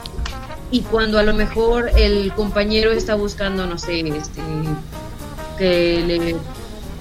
[0.72, 4.42] y cuando a lo mejor el compañero está buscando, no sé, este,
[5.58, 6.36] que le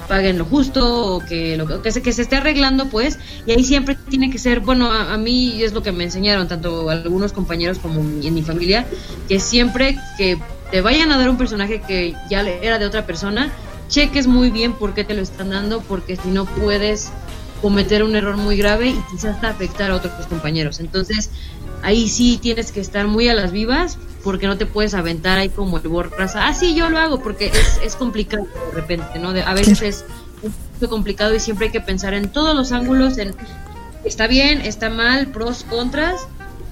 [0.07, 3.65] paguen lo justo o que lo que se, que se esté arreglando pues y ahí
[3.65, 7.81] siempre tiene que ser bueno a, mí es lo que me enseñaron tanto algunos compañeros
[7.81, 8.87] como en mi familia
[9.29, 10.39] que siempre que
[10.71, 13.53] te vayan a dar un personaje que ya era de otra persona
[13.89, 17.11] cheques muy bien por qué te lo están dando porque si no puedes
[17.63, 20.81] cometer un error muy grave y quizás hasta afectar a otros compañeros.
[20.81, 21.31] Entonces,
[21.83, 25.49] ahí sí tienes que estar muy a las vivas porque no te puedes aventar ahí
[25.49, 26.35] como el borras.
[26.37, 29.31] Ah, sí, yo lo hago porque es, es complicado de repente, ¿no?
[29.31, 30.05] a veces es
[30.81, 33.35] muy complicado y siempre hay que pensar en todos los ángulos, en
[34.05, 36.27] está bien, está mal, pros, contras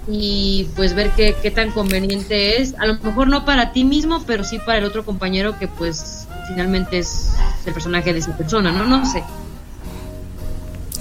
[0.06, 2.74] y pues ver qué, qué tan conveniente es.
[2.78, 6.26] A lo mejor no para ti mismo, pero sí para el otro compañero que pues
[6.48, 7.30] finalmente es
[7.66, 8.84] el personaje de esa persona, ¿no?
[8.84, 9.22] No sé.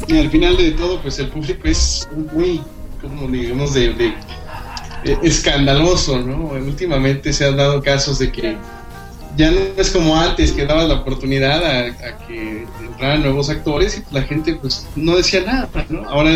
[0.09, 2.61] Al final de todo, pues el público es muy,
[3.01, 4.13] como digamos, de,
[5.21, 6.51] escandaloso, ¿no?
[6.65, 8.57] Últimamente se han dado casos de que
[9.35, 14.13] ya no es como antes que daba la oportunidad a, que entraran nuevos actores y
[14.13, 16.07] la gente pues no decía nada, ¿no?
[16.07, 16.31] Ahora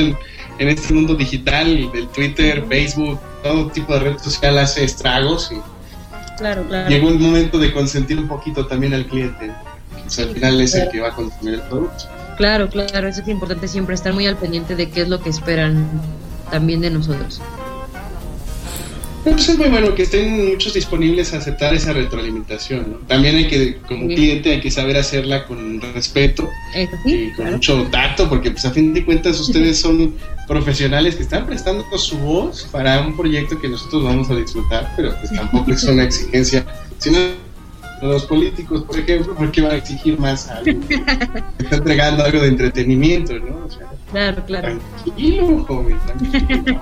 [0.59, 5.61] en, este mundo digital, del Twitter, Facebook, todo tipo de red social hace estragos y
[6.37, 6.89] claro, claro.
[6.89, 9.51] llegó el momento de consentir un poquito también al cliente,
[10.15, 12.05] que al final es el que va a consumir el producto.
[12.37, 15.29] Claro, claro, eso es importante siempre estar muy al pendiente de qué es lo que
[15.29, 15.87] esperan
[16.51, 17.41] también de nosotros.
[19.31, 22.91] Pues es muy bueno que estén muchos disponibles a aceptar esa retroalimentación.
[22.91, 22.97] ¿no?
[23.07, 26.49] También hay que, como cliente, hay que saber hacerla con respeto
[27.05, 30.15] y con mucho tacto, porque pues a fin de cuentas ustedes son
[30.47, 35.13] profesionales que están prestando su voz para un proyecto que nosotros vamos a disfrutar, pero
[35.19, 36.65] pues tampoco es una exigencia,
[36.97, 37.17] sino
[38.01, 40.79] los políticos, por ejemplo, porque van a exigir más algo?
[41.59, 43.67] Está entregando algo de entretenimiento, ¿no?
[44.11, 44.79] claro, claro.
[45.03, 46.81] Tranquilo, joven, tranquilo.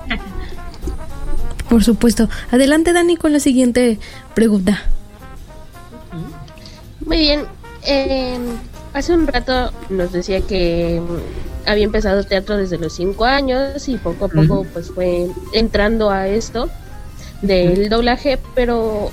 [1.69, 2.29] Por supuesto.
[2.51, 3.99] Adelante, Dani, con la siguiente
[4.33, 4.83] pregunta.
[7.05, 7.43] Muy bien.
[7.87, 8.37] Eh,
[8.93, 11.01] hace un rato nos decía que
[11.65, 16.27] había empezado teatro desde los cinco años y poco a poco pues fue entrando a
[16.27, 16.69] esto
[17.41, 19.11] del doblaje, pero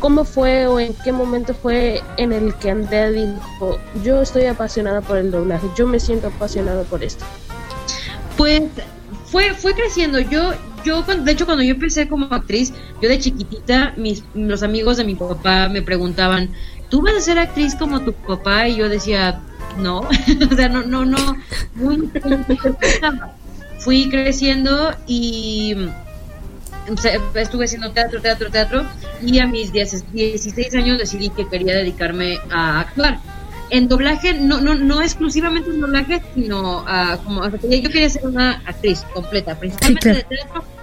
[0.00, 5.00] ¿Cómo fue o en qué momento fue en el que Andrea dijo, yo estoy apasionada
[5.00, 7.24] por el doblaje, yo me siento apasionado por esto?
[8.36, 8.62] Pues
[9.24, 10.20] fue, fue creciendo.
[10.20, 10.52] Yo,
[10.86, 12.72] yo, de hecho, cuando yo empecé como actriz,
[13.02, 16.50] yo de chiquitita, mis, los amigos de mi papá me preguntaban,
[16.88, 18.68] ¿tú vas a ser actriz como tu papá?
[18.68, 19.40] Y yo decía,
[19.78, 20.00] no,
[20.50, 21.36] o sea, no, no, no.
[23.80, 25.76] Fui creciendo y
[27.34, 28.86] estuve haciendo teatro, teatro, teatro
[29.20, 33.18] y a mis 16 años decidí que quería dedicarme a actuar.
[33.70, 36.84] En doblaje, no, no, no exclusivamente en doblaje, sino
[37.24, 40.75] como yo quería ser una actriz completa, principalmente de teatro.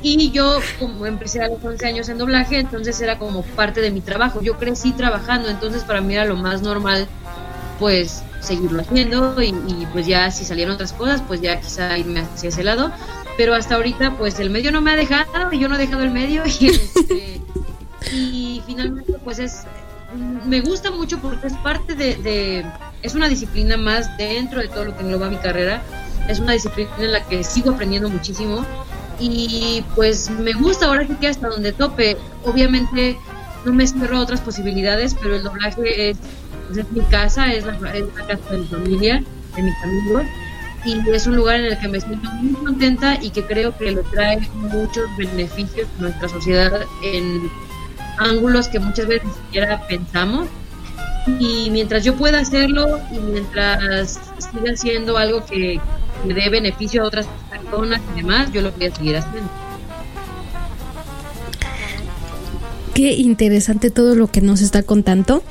[0.00, 3.90] Y yo como empecé a los 11 años en doblaje, entonces era como parte de
[3.90, 4.40] mi trabajo.
[4.40, 7.08] Yo crecí trabajando, entonces para mí era lo más normal
[7.78, 12.20] pues seguirlo haciendo y, y, pues ya si salieron otras cosas pues ya quizá irme
[12.20, 12.92] hacia ese lado.
[13.36, 16.02] Pero hasta ahorita pues el medio no me ha dejado y yo no he dejado
[16.02, 17.40] el medio y, este,
[18.12, 19.64] y finalmente pues es
[20.46, 22.64] me gusta mucho porque es parte de,
[23.02, 25.82] es una disciplina más dentro de todo lo que engloba mi carrera.
[26.28, 28.64] Es una disciplina en la que sigo aprendiendo muchísimo
[29.20, 33.16] y pues me gusta ahora sí que hasta donde tope obviamente
[33.64, 36.18] no me cierro a otras posibilidades pero el doblaje es,
[36.76, 39.24] es mi casa es la, es la casa de mi familia
[39.56, 40.24] de mis amigos
[40.84, 43.90] y es un lugar en el que me siento muy contenta y que creo que
[43.90, 47.50] le trae muchos beneficios a nuestra sociedad en
[48.18, 50.48] ángulos que muchas veces ni siquiera pensamos.
[51.38, 55.80] Y mientras yo pueda hacerlo y mientras siga haciendo algo que,
[56.24, 59.48] me dé beneficio a otras personas y demás, yo lo voy a seguir haciendo.
[62.94, 65.44] Qué interesante todo lo que nos está contando.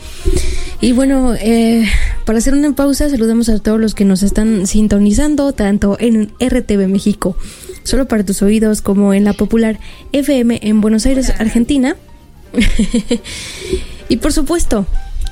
[0.81, 1.87] Y bueno, eh,
[2.25, 6.87] para hacer una pausa, saludamos a todos los que nos están sintonizando, tanto en RTV
[6.87, 7.37] México,
[7.83, 9.79] solo para tus oídos, como en la popular
[10.11, 11.95] FM en Buenos Aires, Argentina.
[14.09, 14.85] y por supuesto,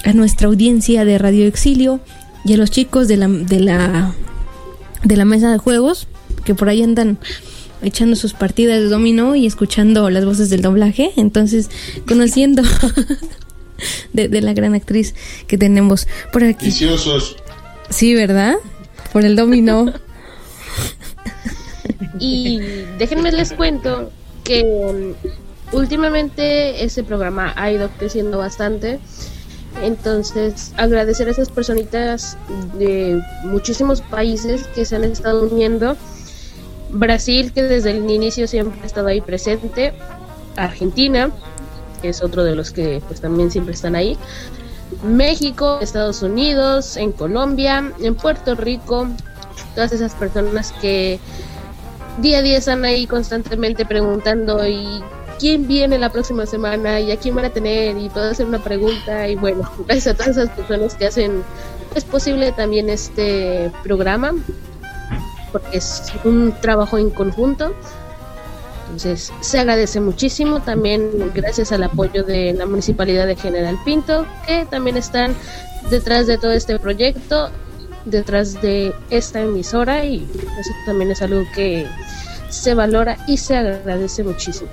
[0.05, 1.99] a nuestra audiencia de Radio Exilio
[2.45, 4.13] y a los chicos de la, de la,
[5.03, 6.07] de la mesa de juegos,
[6.45, 7.17] que por ahí andan
[7.81, 11.69] echando sus partidas de dominó y escuchando las voces del doblaje, entonces
[12.07, 12.63] conociendo
[14.13, 15.15] de, de la gran actriz
[15.47, 16.67] que tenemos por aquí.
[16.67, 17.35] Viciosos.
[17.89, 18.55] Sí, ¿verdad?
[19.11, 19.91] Por el dominó.
[22.19, 22.59] Y
[22.97, 24.11] déjenme les cuento
[24.43, 28.99] que mm, últimamente ese programa ha ido creciendo bastante.
[29.81, 32.37] Entonces, agradecer a esas personitas
[32.77, 35.97] de muchísimos países que se han estado uniendo.
[36.89, 39.93] Brasil, que desde el inicio siempre ha estado ahí presente.
[40.55, 41.31] Argentina,
[42.01, 44.17] que es otro de los que pues también siempre están ahí.
[45.03, 49.07] México, Estados Unidos, en Colombia, en Puerto Rico,
[49.73, 51.19] todas esas personas que
[52.19, 55.03] día a día están ahí constantemente preguntando y
[55.39, 58.63] quién viene la próxima semana y a quién van a tener y puedo hacer una
[58.63, 61.43] pregunta y bueno, gracias a todas esas personas que hacen
[61.95, 64.33] es posible también este programa
[65.51, 67.73] porque es un trabajo en conjunto.
[68.85, 74.65] Entonces, se agradece muchísimo también gracias al apoyo de la Municipalidad de General Pinto, que
[74.69, 75.33] también están
[75.89, 77.49] detrás de todo este proyecto,
[78.03, 80.27] detrás de esta emisora y
[80.59, 81.87] eso también es algo que
[82.49, 84.69] se valora y se agradece muchísimo.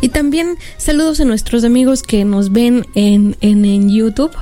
[0.00, 4.32] Y también saludos a nuestros amigos que nos ven en, en, en YouTube.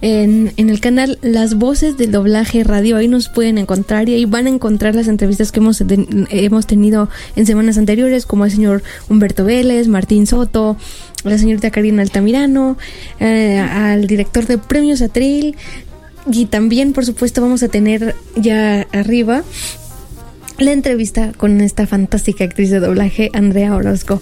[0.00, 2.96] En, en, el canal Las Voces del Doblaje Radio.
[2.96, 5.82] Ahí nos pueden encontrar y ahí van a encontrar las entrevistas que hemos,
[6.30, 10.76] hemos tenido en semanas anteriores, como el señor Humberto Vélez, Martín Soto,
[11.24, 12.78] la señorita Karina Altamirano,
[13.18, 15.56] eh, al director de Premios Atril.
[16.30, 19.42] Y también, por supuesto, vamos a tener ya arriba
[20.58, 24.20] la entrevista con esta fantástica actriz de doblaje, Andrea Orozco.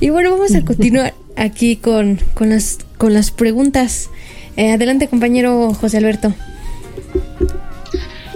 [0.00, 4.10] Y bueno, vamos a continuar aquí con, con, las, con las preguntas.
[4.56, 6.34] Eh, adelante, compañero José Alberto.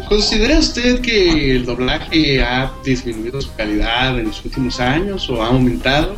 [0.08, 5.46] ¿Considera usted que el doblaje ha disminuido su calidad en los últimos años o ha
[5.46, 6.16] aumentado?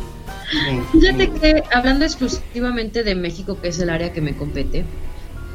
[0.91, 4.83] Fíjate que hablando exclusivamente de México, que es el área que me compete,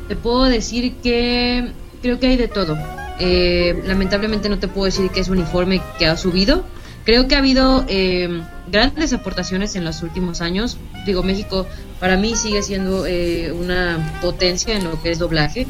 [0.09, 2.79] te puedo decir que creo que hay de todo.
[3.21, 6.65] Eh, lamentablemente no te puedo decir que es uniforme que ha subido.
[7.05, 10.77] Creo que ha habido eh, grandes aportaciones en los últimos años.
[11.07, 11.67] Digo, México
[12.01, 15.67] para mí sigue siendo eh, una potencia en lo que es doblaje,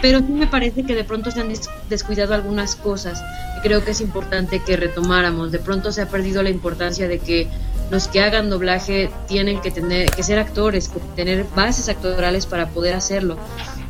[0.00, 1.52] pero sí me parece que de pronto se han
[1.88, 3.22] descuidado algunas cosas
[3.60, 5.52] creo que es importante que retomáramos.
[5.52, 7.48] De pronto se ha perdido la importancia de que
[7.90, 12.68] los que hagan doblaje tienen que tener que ser actores, que tener bases actorales para
[12.68, 13.36] poder hacerlo.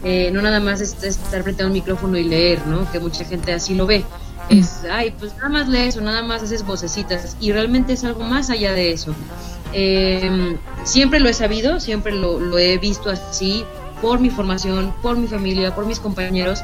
[0.04, 2.90] Eh, no nada más es, es estar frente a un micrófono y leer, ¿no?
[2.92, 4.04] Que mucha gente así lo ve.
[4.48, 7.36] Es, ay, pues nada más lees o nada más haces vocecitas.
[7.40, 9.14] Y realmente es algo más allá de eso.
[9.72, 13.64] Eh, siempre lo he sabido, siempre lo, lo he visto así,
[14.00, 16.62] por mi formación, por mi familia, por mis compañeros.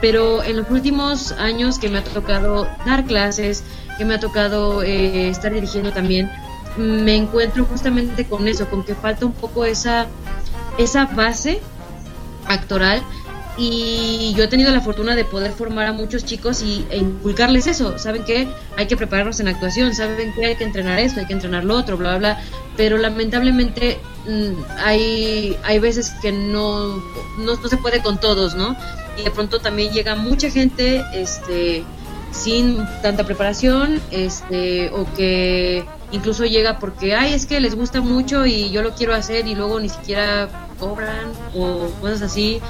[0.00, 3.64] Pero en los últimos años que me ha tocado dar clases,
[3.96, 6.30] que me ha tocado eh, estar dirigiendo también,
[6.76, 10.06] me encuentro justamente con eso, con que falta un poco esa,
[10.78, 11.60] esa base
[12.46, 13.02] actoral
[13.56, 17.68] y yo he tenido la fortuna de poder formar a muchos chicos y, e inculcarles
[17.68, 17.98] eso.
[17.98, 18.48] ¿Saben qué?
[18.76, 20.46] Hay que prepararnos en actuación, ¿saben qué?
[20.46, 22.44] Hay que entrenar esto, hay que entrenar lo otro, bla, bla, bla.
[22.76, 26.96] Pero lamentablemente mmm, hay, hay veces que no,
[27.38, 28.76] no, no, se puede con todos, ¿no?
[29.16, 31.84] Y de pronto también llega mucha gente este,
[32.32, 35.84] sin tanta preparación este, o que
[36.14, 39.54] incluso llega porque, ay, es que les gusta mucho y yo lo quiero hacer y
[39.54, 40.48] luego ni siquiera
[40.78, 42.60] cobran o cosas así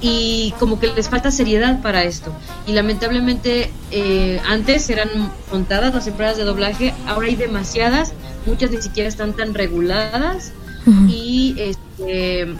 [0.00, 2.34] y como que les falta seriedad para esto.
[2.66, 5.08] Y lamentablemente eh, antes eran
[5.50, 8.12] contadas las empresas de doblaje, ahora hay demasiadas,
[8.44, 10.52] muchas ni siquiera están tan reguladas
[10.86, 11.10] uh -huh.
[11.10, 12.56] y este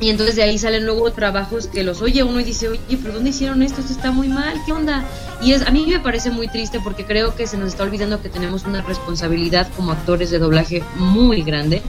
[0.00, 3.14] y entonces de ahí salen luego trabajos que los oye uno y dice, oye, pero
[3.14, 3.82] ¿dónde hicieron esto?
[3.82, 5.04] Esto está muy mal, ¿qué onda?
[5.42, 8.22] Y es, a mí me parece muy triste porque creo que se nos está olvidando
[8.22, 11.82] que tenemos una responsabilidad como actores de doblaje muy grande.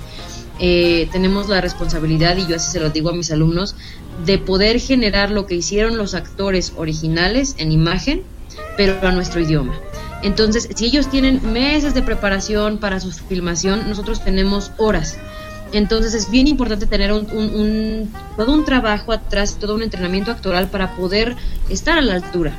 [0.60, 3.76] Eh, tenemos la responsabilidad, y yo así se lo digo a mis alumnos,
[4.26, 8.24] de poder generar lo que hicieron los actores originales en imagen,
[8.78, 9.74] pero a nuestro idioma.
[10.22, 15.18] Entonces, si ellos tienen meses de preparación para su filmación, nosotros tenemos horas.
[15.74, 20.70] Entonces es bien importante tener un, un, todo un trabajo atrás, todo un entrenamiento actoral
[20.70, 21.36] para poder
[21.70, 22.54] estar a la altura,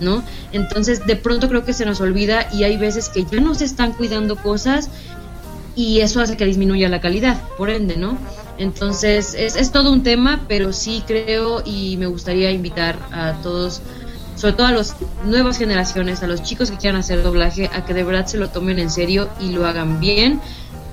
[0.00, 0.22] ¿no?
[0.52, 3.64] Entonces de pronto creo que se nos olvida y hay veces que ya no se
[3.64, 4.90] están cuidando cosas
[5.74, 8.18] y eso hace que disminuya la calidad, por ende, ¿no?
[8.58, 13.80] Entonces es, es todo un tema, pero sí creo y me gustaría invitar a todos
[14.38, 14.94] sobre todo a las
[15.24, 18.50] nuevas generaciones, a los chicos que quieran hacer doblaje, a que de verdad se lo
[18.50, 20.40] tomen en serio y lo hagan bien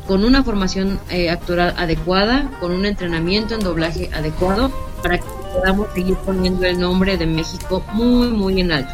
[0.08, 5.88] con una formación eh, actoral adecuada, con un entrenamiento en doblaje adecuado, para que podamos
[5.94, 8.94] seguir poniendo el nombre de México muy, muy en alto.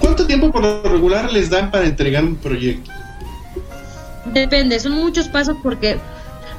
[0.00, 2.90] ¿Cuánto tiempo por lo regular les dan para entregar un proyecto?
[4.26, 5.98] Depende, son muchos pasos porque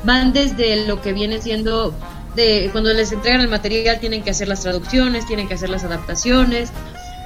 [0.03, 1.93] van desde lo que viene siendo
[2.35, 5.83] de cuando les entregan el material tienen que hacer las traducciones, tienen que hacer las
[5.83, 6.71] adaptaciones,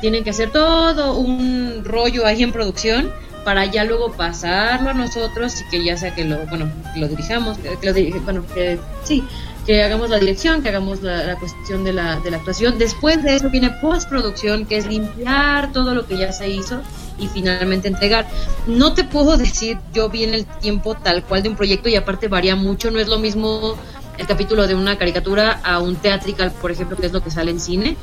[0.01, 3.11] tienen que hacer todo un rollo ahí en producción
[3.45, 7.07] para ya luego pasarlo a nosotros y que ya sea que lo, bueno, que lo
[7.07, 9.23] dirijamos, que, lo dirige, bueno, que sí,
[9.65, 12.77] que hagamos la dirección, que hagamos la, la cuestión de la, de la actuación.
[12.79, 16.81] Después de eso viene postproducción, que es limpiar todo lo que ya se hizo
[17.19, 18.27] y finalmente entregar.
[18.65, 22.27] No te puedo decir yo bien el tiempo tal cual de un proyecto y aparte
[22.27, 23.77] varía mucho, no es lo mismo
[24.17, 27.51] el capítulo de una caricatura a un teatrical, por ejemplo, que es lo que sale
[27.51, 27.95] en cine.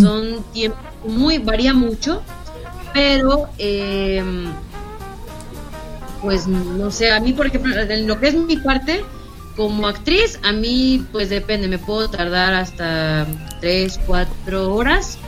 [0.00, 2.22] Son tiempos muy, varía mucho,
[2.92, 4.22] pero eh,
[6.22, 9.04] pues no sé, a mí por ejemplo, en lo que es mi parte,
[9.56, 13.26] como actriz, a mí pues depende, me puedo tardar hasta
[13.60, 15.18] 3, 4 horas.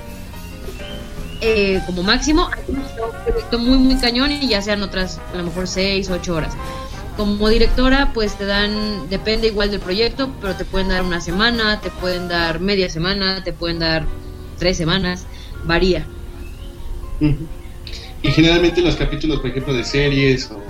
[1.40, 2.84] eh, como máximo, un
[3.24, 6.56] proyecto muy muy cañón y ya sean otras a lo mejor 6, 8 horas.
[7.16, 11.80] Como directora, pues te dan, depende igual del proyecto, pero te pueden dar una semana,
[11.80, 14.06] te pueden dar media semana, te pueden dar
[14.58, 15.26] tres semanas,
[15.64, 16.06] varía.
[18.22, 20.69] Y generalmente los capítulos, por ejemplo, de series, o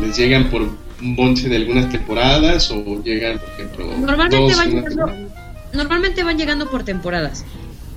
[0.00, 5.12] les llegan por un bonche de algunas temporadas, o llegan, por ejemplo, Normalmente van llegando,
[5.72, 7.44] normalmente van llegando por temporadas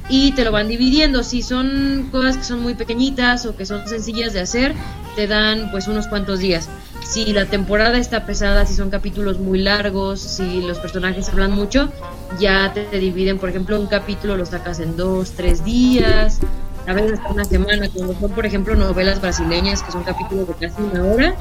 [0.09, 1.23] y te lo van dividiendo.
[1.23, 4.73] Si son cosas que son muy pequeñitas o que son sencillas de hacer,
[5.15, 6.69] te dan pues unos cuantos días.
[7.05, 11.91] Si la temporada está pesada, si son capítulos muy largos, si los personajes hablan mucho,
[12.39, 16.39] ya te, te dividen, por ejemplo, un capítulo lo sacas en dos, tres días,
[16.87, 20.53] a veces hasta una semana, como son, por ejemplo, novelas brasileñas que son capítulos de
[20.53, 21.35] casi una hora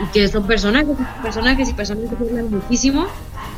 [0.00, 3.06] y que son personajes, personajes y personajes que hablan muchísimo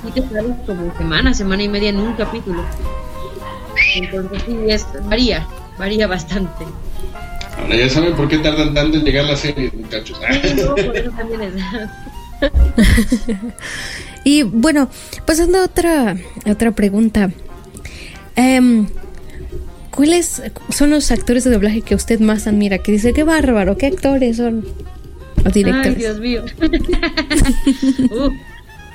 [0.07, 2.65] y te salen como semana, semana y media en un capítulo.
[3.97, 5.47] Entonces sí, es, varía,
[5.79, 6.65] varía bastante.
[7.59, 10.19] Ahora ya saben por qué tardan tanto en llegar las series, muchachos.
[10.57, 11.55] No, por eso también es.
[14.25, 14.91] Y bueno,
[15.25, 17.31] pasando a otra, a otra pregunta.
[18.37, 18.87] Em,
[19.91, 22.79] ¿Cuáles son los actores de doblaje que usted más admira?
[22.79, 24.65] Que dice, qué bárbaro, qué actores son.
[25.45, 25.95] O Ay.
[25.95, 26.45] Dios mío.
[28.11, 28.33] Uf,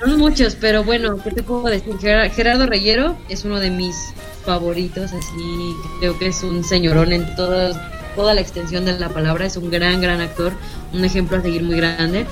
[0.04, 1.94] son muchos, pero bueno, ¿qué te puedo decir?
[1.94, 3.96] Ger- Gerardo Reyero es uno de mis
[4.44, 7.76] favoritos, así creo que es un señorón en todas
[8.14, 10.54] toda la extensión de la palabra, es un gran, gran actor,
[10.94, 12.24] un ejemplo a seguir muy grande.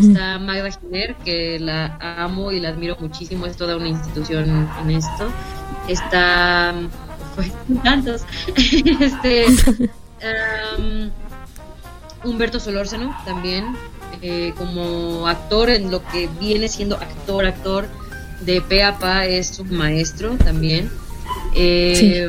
[0.00, 4.90] Está Magda Giner, que la amo y la admiro muchísimo, es toda una institución en
[4.92, 5.28] esto.
[5.88, 6.72] Está,
[7.36, 7.52] pues,
[7.84, 8.22] tantos.
[9.00, 9.44] este,
[10.78, 11.10] am,
[12.26, 13.76] Humberto Solórzano también,
[14.22, 17.86] eh, como actor en lo que viene siendo actor, actor
[18.40, 20.90] de pe a pa, es un maestro también.
[21.54, 22.28] Eh,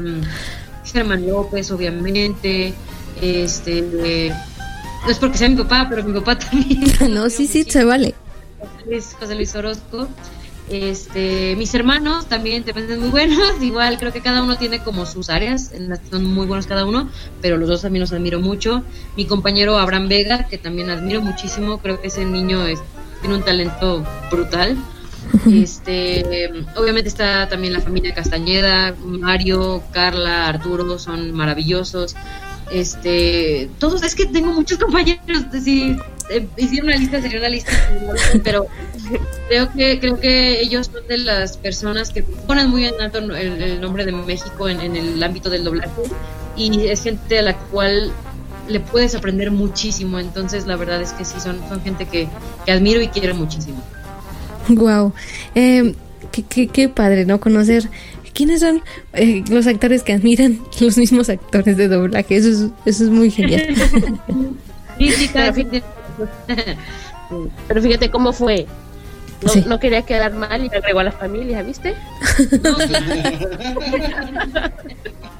[0.85, 2.73] Germán López, obviamente.
[3.21, 4.33] Este, eh,
[5.05, 6.83] no es porque sea mi papá, pero mi papá también.
[7.13, 8.15] no, sí, sí, se vale.
[9.19, 10.07] José Luis Orozco.
[10.70, 15.30] Este, mis hermanos también dependen muy buenos, igual creo que cada uno tiene como sus
[15.30, 17.09] áreas, en las que son muy buenos cada uno,
[17.41, 18.84] pero los dos también los admiro mucho.
[19.15, 22.82] Mi compañero Abraham Vega, que también admiro muchísimo, creo que ese niño es-
[23.22, 24.78] tiene un talento brutal.
[25.51, 32.15] Este, obviamente está también la familia Castañeda, Mario, Carla, Arturo, son maravillosos.
[32.72, 35.97] Este, todos, es que tengo muchos compañeros, si
[36.30, 37.71] eh, hiciera una lista sería una lista,
[38.43, 38.67] pero
[39.47, 43.32] creo que creo que ellos son de las personas que ponen muy en alto el,
[43.32, 46.01] el nombre de México en, en el ámbito del doblaje
[46.55, 48.11] y es gente a la cual
[48.67, 52.28] le puedes aprender muchísimo, entonces la verdad es que sí son, son gente que,
[52.65, 53.82] que admiro y quiero muchísimo.
[54.67, 55.13] Wow.
[55.55, 55.95] Eh,
[56.34, 57.39] qué, qué, qué padre, ¿no?
[57.39, 57.88] Conocer
[58.34, 62.36] quiénes son eh, los actores que admiran los mismos actores de doblaje.
[62.36, 63.73] Eso es, eso es muy genial.
[64.97, 65.86] Sí, sí, cada quien tiene-
[67.68, 68.65] Pero fíjate cómo fue.
[69.41, 69.63] No, Sí.
[69.68, 71.93] no quería quedar mal y me agregó a la familia, ¿viste?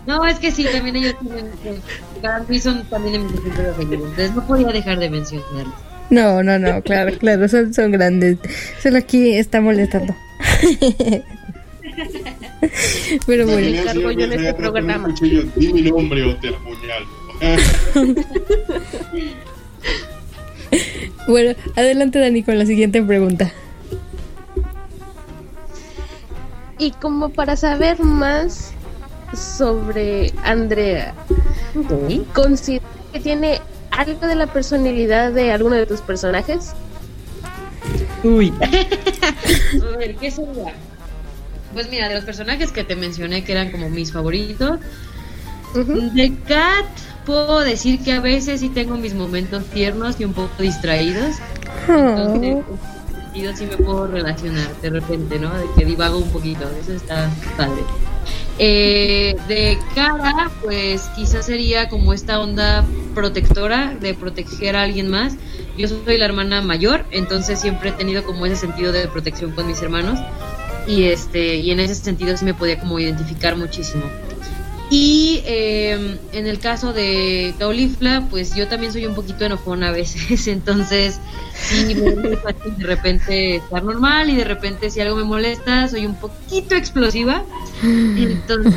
[0.05, 3.34] No, es que sí, también ellos tienen, son también mis
[3.80, 5.73] entonces no podía dejar de mencionarlos.
[6.09, 8.38] No, no, no, claro, claro, son, son grandes.
[8.82, 10.15] Solo aquí está molestando.
[13.25, 13.59] Pero bueno.
[13.67, 15.13] Imaginé al cargo señor yo en este programa.
[15.55, 17.07] Di mi nombre o te apuñalo.
[21.28, 23.51] Bueno, adelante Dani con la siguiente pregunta.
[26.80, 28.72] Y como para saber más
[29.34, 31.13] sobre Andrea,
[32.34, 33.59] ¿considera que tiene
[33.91, 36.74] algo de la personalidad de alguno de tus personajes?
[38.24, 38.53] Uy.
[38.61, 40.74] A ver, ¿qué sería?
[41.74, 44.80] Pues mira, de los personajes que te mencioné que eran como mis favoritos,
[45.74, 46.86] De Cat
[47.26, 51.36] puedo decir que a veces sí tengo mis momentos tiernos y un poco distraídos.
[51.88, 52.63] Entonces,
[53.38, 55.53] sentido sí me puedo relacionar de repente, ¿no?
[55.53, 57.82] De que divago un poquito, eso está padre.
[58.59, 65.36] Eh, de cara, pues quizás sería como esta onda protectora de proteger a alguien más.
[65.78, 69.68] Yo soy la hermana mayor, entonces siempre he tenido como ese sentido de protección con
[69.68, 70.20] mis hermanos
[70.88, 74.05] y este y en ese sentido sí me podía como identificar muchísimo.
[74.89, 79.91] Y eh, en el caso de Caulifla, pues yo también soy un poquito enojona a
[79.91, 81.19] veces, entonces
[81.53, 86.05] sí me fácil de repente estar normal y de repente si algo me molesta soy
[86.05, 87.43] un poquito explosiva,
[87.83, 88.73] entonces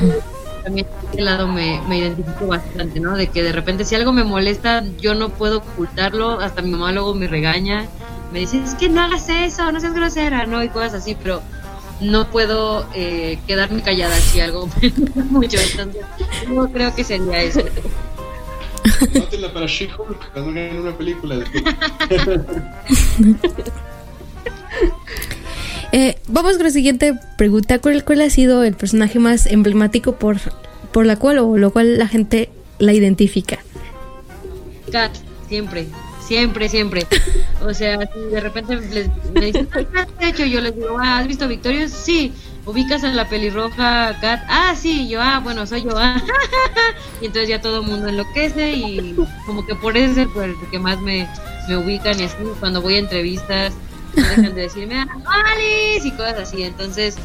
[0.65, 3.17] también de este lado me, me identifico bastante, ¿no?
[3.17, 6.91] De que de repente si algo me molesta yo no puedo ocultarlo, hasta mi mamá
[6.91, 7.87] luego me regaña,
[8.33, 10.63] me dice, es que no hagas eso, no seas grosera, ¿no?
[10.63, 11.41] Y cosas así, pero
[12.01, 14.69] no puedo eh, quedarme callada si algo
[15.31, 16.03] mucho, entonces
[16.49, 17.61] no creo que sería eso.
[19.15, 21.45] Anótenla para She-Hulk cuando hagan una película.
[25.93, 27.81] Eh, vamos con la siguiente pregunta.
[27.81, 30.39] ¿Cuál, cuál ha sido el personaje más emblemático por,
[30.93, 32.49] por la cual o lo cual la gente
[32.79, 33.59] la identifica?
[34.93, 35.11] Kat,
[35.49, 35.89] siempre,
[36.31, 37.07] siempre, siempre.
[37.61, 40.45] O sea, si de repente les, me dicen, "¿Qué has hecho?
[40.45, 41.91] Yo les digo, ah, ¿has visto Victorious?
[41.91, 42.33] Sí.
[42.65, 44.41] ¿Ubicas a la pelirroja Kat?
[44.49, 45.09] Ah, sí.
[45.09, 45.91] Yo, ah, bueno, soy yo.
[45.97, 46.23] Ah.
[47.21, 50.79] y entonces ya todo el mundo enloquece y como que por eso es el que
[50.79, 51.29] más me,
[51.69, 53.73] me ubican y así cuando voy a entrevistas
[54.15, 56.63] no dejan de decirme, ah, Alice y cosas así.
[56.63, 57.17] Entonces,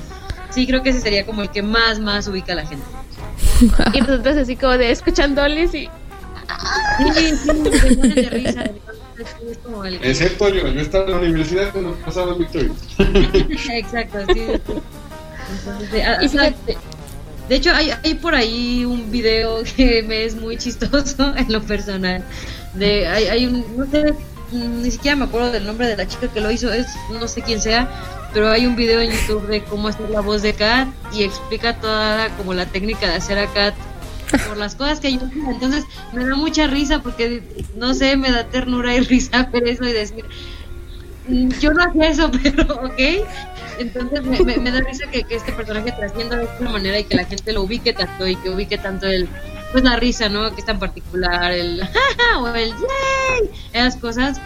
[0.49, 2.85] sí, creo que ese sería como el que más, más ubica a la gente.
[3.93, 5.89] Y nosotros así como de escuchándoles y
[6.97, 8.63] Sí, sí, se de risa.
[9.17, 12.71] Entonces, sí, es como el- Excepto yo, yo estaba en la universidad cuando pasaba Victoria.
[13.73, 14.41] Exacto, sí.
[15.51, 16.77] Entonces, de, a- Y o sea, fíjate-
[17.49, 21.61] de hecho, hay, hay por ahí un video que me es muy chistoso en lo
[21.61, 22.23] personal.
[22.73, 24.13] De, hay, hay un, no sé,
[24.51, 27.27] mm, ni siquiera me acuerdo del nombre de la chica que lo hizo, es no
[27.27, 27.89] sé quién sea,
[28.33, 31.79] pero hay un video en YouTube de cómo hacer la voz de Kat y explica
[31.79, 33.73] toda como la técnica de hacer a Kat
[34.39, 35.49] por las cosas que yo hacía.
[35.51, 35.83] Entonces
[36.13, 37.43] me da mucha risa porque,
[37.75, 40.25] no sé, me da ternura y risa ver eso y decir,
[41.27, 43.25] "Mm, yo no hacía eso, pero ok.
[43.79, 47.03] Entonces me, me- me da risa que, que este personaje trascienda de esta manera y
[47.03, 49.27] que la gente lo ubique tanto y que ubique tanto el,
[49.73, 50.49] pues la risa, ¿no?
[50.53, 51.81] Que es tan particular, el
[52.39, 54.39] o el yay, esas cosas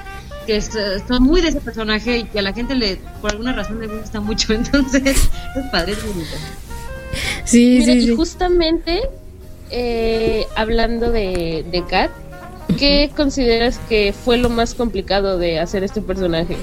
[0.48, 3.80] que son muy de ese personaje y que a la gente le, por alguna razón
[3.80, 4.52] le gusta mucho.
[4.54, 5.04] Entonces
[5.56, 6.36] es padre, es bonito.
[7.46, 8.16] Sí, Mira, sí, y sí.
[8.16, 9.02] justamente
[9.70, 12.12] eh, hablando de, de Kat,
[12.78, 16.58] ¿qué consideras que fue lo más complicado de hacer este personaje?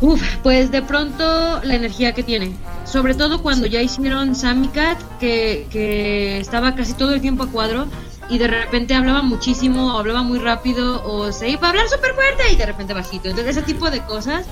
[0.00, 2.52] Uf, pues de pronto la energía que tiene.
[2.84, 7.50] Sobre todo cuando ya hicieron Sammy Cat, que, que estaba casi todo el tiempo a
[7.50, 7.86] cuadro
[8.28, 12.12] y de repente hablaba muchísimo, o hablaba muy rápido, o se iba a hablar súper
[12.14, 13.28] fuerte y de repente bajito.
[13.28, 14.46] Entonces, ese tipo de cosas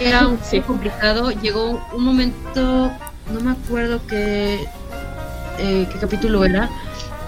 [0.00, 0.60] era un Sí.
[0.60, 1.30] poco complicado.
[1.30, 2.90] Llegó un momento,
[3.32, 4.66] no me acuerdo qué,
[5.58, 6.70] eh, qué capítulo era,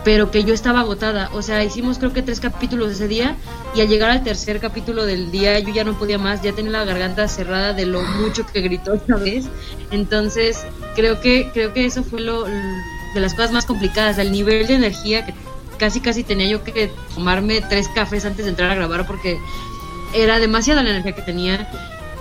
[0.04, 1.30] pero que yo estaba agotada.
[1.32, 3.36] O sea, hicimos creo que tres capítulos ese día
[3.74, 6.72] y al llegar al tercer capítulo del día yo ya no podía más, ya tenía
[6.72, 9.46] la garganta cerrada de lo mucho que gritó esta vez.
[9.90, 10.64] Entonces,
[10.94, 14.74] creo que creo que eso fue lo de las cosas más complicadas, el nivel de
[14.74, 15.34] energía que
[15.78, 19.38] casi casi tenía yo que tomarme tres cafés antes de entrar a grabar porque
[20.14, 21.68] era demasiada la energía que tenía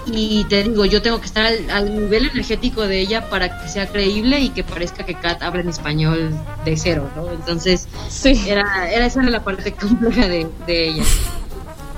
[0.08, 3.70] y te digo, yo tengo que estar al, al nivel energético de ella para que
[3.70, 6.32] sea creíble y que parezca que Kat habla en español
[6.64, 7.32] de cero, ¿no?
[7.32, 8.40] Entonces, Sí.
[8.48, 11.04] era, era esa era la parte compleja de, de ella.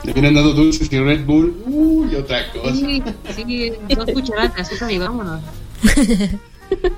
[0.03, 1.53] Le hubieran dado dulces y Red Bull.
[1.65, 2.73] Uy, otra cosa.
[2.75, 3.03] Sí,
[3.35, 5.41] sí, dos cucharadas azúcar y vámonos.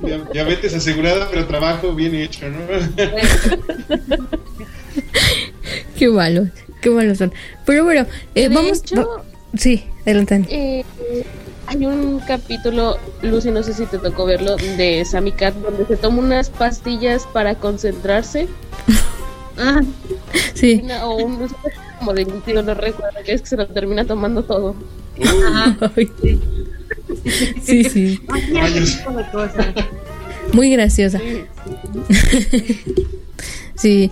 [0.02, 2.60] Dia- Diabetes asegurada, pero trabajo bien hecho, ¿no?
[5.98, 6.50] Qué malos,
[6.82, 7.34] qué malos son.
[7.66, 8.06] Pero bueno,
[8.36, 8.80] eh, vamos.
[8.80, 9.24] hecho- va-
[9.58, 10.46] sí, adelante.
[10.50, 10.84] Eh,
[11.68, 15.98] hay un capítulo, Lucy, no sé si te tocó verlo, de Sammy Cat, donde se
[15.98, 18.48] toma unas pastillas para concentrarse.
[19.62, 19.82] Ah,
[20.54, 20.80] Sí.
[20.86, 21.38] Una- o un
[22.00, 24.74] como de líquido, no recuerdo, que es que se lo termina tomando todo.
[25.98, 26.10] Ay.
[27.62, 28.22] Sí, sí.
[29.34, 29.68] Cosas.
[30.54, 31.20] Muy graciosa.
[33.76, 34.12] Sí.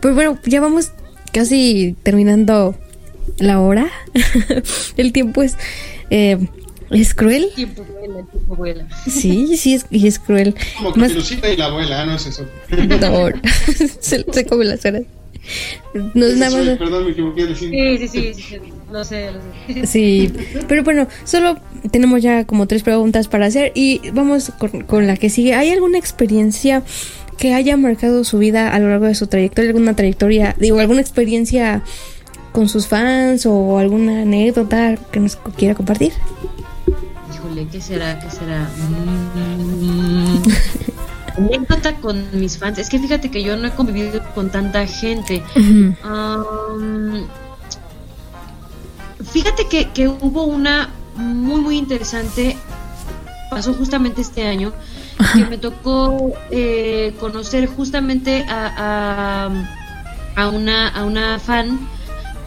[0.00, 0.90] Pues bueno, ya vamos
[1.32, 2.74] casi terminando
[3.38, 3.90] la hora.
[4.96, 5.56] El tiempo es
[6.10, 6.38] eh,
[6.90, 7.44] es cruel.
[7.44, 8.88] El tiempo vuela, el tiempo vuela.
[9.08, 10.54] Sí, sí es, y es cruel.
[10.78, 12.46] Como que Más- y la abuela, no es eso.
[13.00, 13.28] No,
[14.00, 15.02] se, se come las horas.
[16.14, 16.78] No es nada más.
[16.78, 17.70] Perdón, me equivoqué de decir.
[17.70, 19.40] Sí, sí, sí, sí, sí, lo sé, lo
[19.74, 19.86] sé.
[19.86, 20.32] Sí,
[20.66, 21.58] pero bueno, solo
[21.90, 25.54] tenemos ya como tres preguntas para hacer y vamos con, con la que sigue.
[25.54, 26.82] ¿Hay alguna experiencia
[27.38, 31.00] que haya marcado su vida a lo largo de su trayectoria, alguna trayectoria, digo, alguna
[31.00, 31.82] experiencia
[32.52, 36.12] con sus fans o alguna anécdota que nos quiera compartir.
[37.32, 38.18] Híjole, ¿qué será?
[38.18, 38.68] ¿Qué será?
[38.88, 40.42] Mm,
[41.38, 42.78] anécdota con mis fans.
[42.78, 45.42] Es que fíjate que yo no he convivido con tanta gente.
[45.56, 47.26] Um,
[49.30, 52.56] fíjate que, que hubo una muy, muy interesante.
[53.50, 54.72] Pasó justamente este año.
[55.34, 59.48] Que me tocó eh, conocer justamente a,
[60.36, 61.88] a, a una, a una fan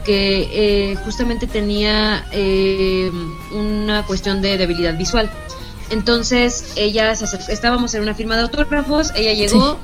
[0.05, 3.11] que eh, justamente tenía eh,
[3.53, 5.29] una cuestión de debilidad visual.
[5.89, 9.77] Entonces ella se acercó- estábamos en una firma de autógrafos, ella llegó,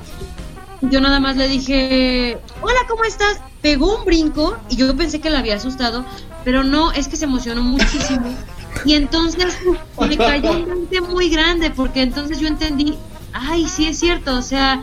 [0.81, 3.39] yo nada más le dije, hola, ¿cómo estás?
[3.61, 6.05] Pegó un brinco y yo pensé que la había asustado,
[6.45, 8.33] pero no, es que se emocionó muchísimo.
[8.85, 9.57] Y entonces
[9.99, 12.97] me cayó un 20 muy grande, porque entonces yo entendí,
[13.33, 14.81] ay, sí es cierto, o sea,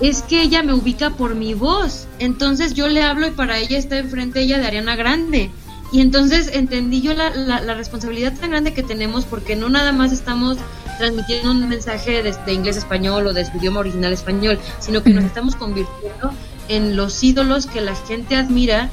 [0.00, 2.06] es que ella me ubica por mi voz.
[2.18, 5.50] Entonces yo le hablo y para ella está enfrente ella de Ariana Grande.
[5.90, 9.90] Y entonces entendí yo la, la- la responsabilidad tan grande que tenemos porque no nada
[9.92, 10.58] más estamos
[10.98, 15.10] transmitiendo un mensaje de, de inglés español o de su idioma original español, sino que
[15.10, 16.32] nos estamos convirtiendo
[16.68, 18.90] en los ídolos que la gente admira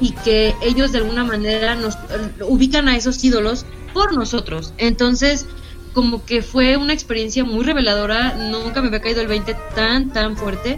[0.00, 1.98] y que ellos de alguna manera nos eh,
[2.46, 4.72] ubican a esos ídolos por nosotros.
[4.78, 5.46] Entonces,
[5.96, 10.36] como que fue una experiencia muy reveladora, nunca me había caído el 20 tan, tan
[10.36, 10.76] fuerte.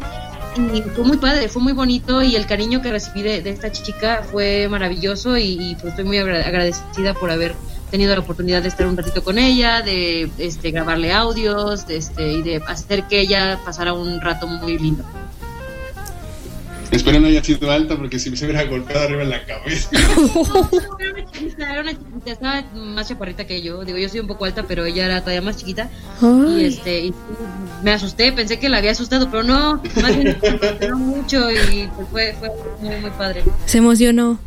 [0.72, 3.72] Y fue muy padre, fue muy bonito y el cariño que recibí de, de esta
[3.72, 7.56] chica fue maravilloso y, pues estoy muy agra- agradecida por haber
[7.90, 12.32] tenido la oportunidad de estar un ratito con ella, de este, grabarle audios de, este,
[12.34, 15.04] y de hacer que ella pasara un rato muy lindo.
[16.91, 19.91] Espero no haya sido alta porque si me se hubiera golpeado arriba en la cabeza.
[19.93, 23.84] Era una chiquita, era una chiquita, estaba más chaparrita que yo.
[23.84, 25.91] Digo, yo soy un poco alta, pero ella era todavía más chiquita.
[26.22, 27.14] Y este, y
[27.82, 30.36] me asusté, pensé que la había asustado, pero no, más bien
[30.80, 33.45] me mucho y fue, fue muy, muy padre.
[33.66, 34.39] Se emocionó.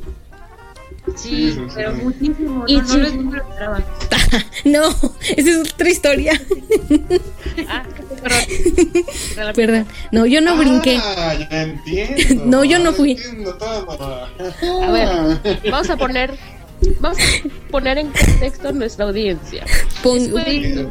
[1.16, 2.99] Sí, pero muchísimo, Y no, no, sí.
[4.66, 4.89] lo- no
[5.36, 6.41] esa es otra historia.
[7.68, 7.84] Ah,
[9.55, 9.88] Perdón.
[10.12, 10.97] No, yo no brinqué.
[11.01, 12.45] Ah, ya entiendo.
[12.45, 13.18] No, yo no fui.
[13.59, 14.28] todo.
[14.84, 16.34] A ver, vamos a poner,
[16.99, 19.66] vamos a poner en contexto nuestra audiencia.
[20.03, 20.88] Pon- Después,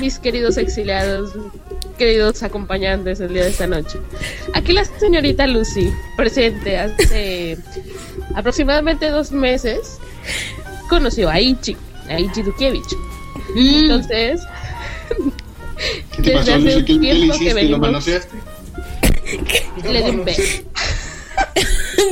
[0.00, 1.30] mis queridos exiliados,
[1.98, 3.98] queridos acompañantes el día de esta noche.
[4.52, 7.56] Aquí la señorita Lucy, presente hace
[8.36, 9.98] aproximadamente dos meses,
[10.88, 11.76] conoció a Ichi,
[12.08, 12.96] a Ichi Dukievich.
[13.56, 14.42] Entonces,
[16.16, 17.48] ¿Qué te pasó, desde hace ¿Qué, qué le tiempo que hiciste?
[17.48, 18.36] ¿Lo venimos, manoseaste?
[19.92, 20.42] le di un beso.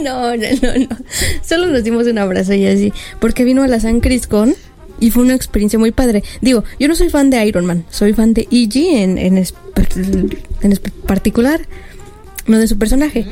[0.02, 0.96] No, no, no, no.
[1.42, 2.92] Solo nos dimos un abrazo y así.
[3.20, 4.54] Porque vino a la San Cris Con
[4.98, 6.24] y fue una experiencia muy padre.
[6.40, 9.02] Digo, yo no soy fan de Iron Man, soy fan de E.G.
[9.02, 11.60] en, en, en particular,
[12.46, 13.26] no de su personaje.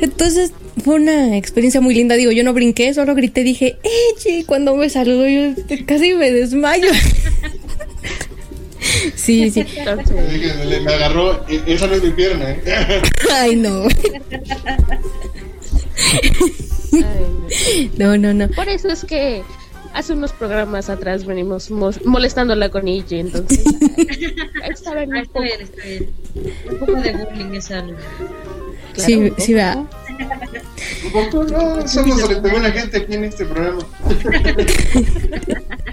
[0.00, 0.52] Entonces
[0.84, 2.16] fue una experiencia muy linda.
[2.16, 4.44] Digo, yo no brinqué, solo grité, dije, E.G.
[4.46, 5.54] Cuando me saludó, yo
[5.86, 6.88] casi me desmayo.
[9.14, 9.64] sí, sí.
[10.84, 11.44] Me agarró.
[11.48, 12.62] e- Esa no es mi pierna, ¿eh?
[13.32, 13.86] Ay, no.
[17.96, 18.48] No, no, no.
[18.50, 19.42] Por eso es que
[19.92, 23.64] hace unos programas atrás venimos mos- molestándola con Ichi, entonces
[24.68, 26.10] está bien, está bien.
[26.70, 27.70] Un poco de bullying es
[28.96, 29.84] Sí, sí, vea.
[31.04, 33.84] Un poco, no, somos sobre buena gente aquí en este programa.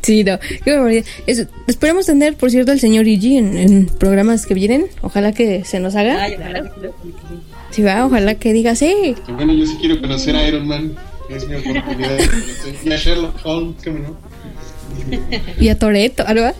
[0.00, 0.38] Sí, no.
[0.64, 1.04] Qué barbaridad.
[1.26, 4.86] Eso, esperemos tener, por cierto, al señor Igi en, en programas que vienen.
[5.02, 6.22] Ojalá que se nos haga.
[6.22, 6.72] Ay, ojalá
[7.70, 9.14] Sí, va, ojalá que diga sí.
[9.28, 10.94] Bueno, yo sí quiero conocer a Iron Man.
[11.30, 12.18] Es mi oportunidad.
[12.84, 14.16] Y a Sherlock Holmes, ¿cómo no?
[15.58, 16.52] Y a Toreto, ¿algo?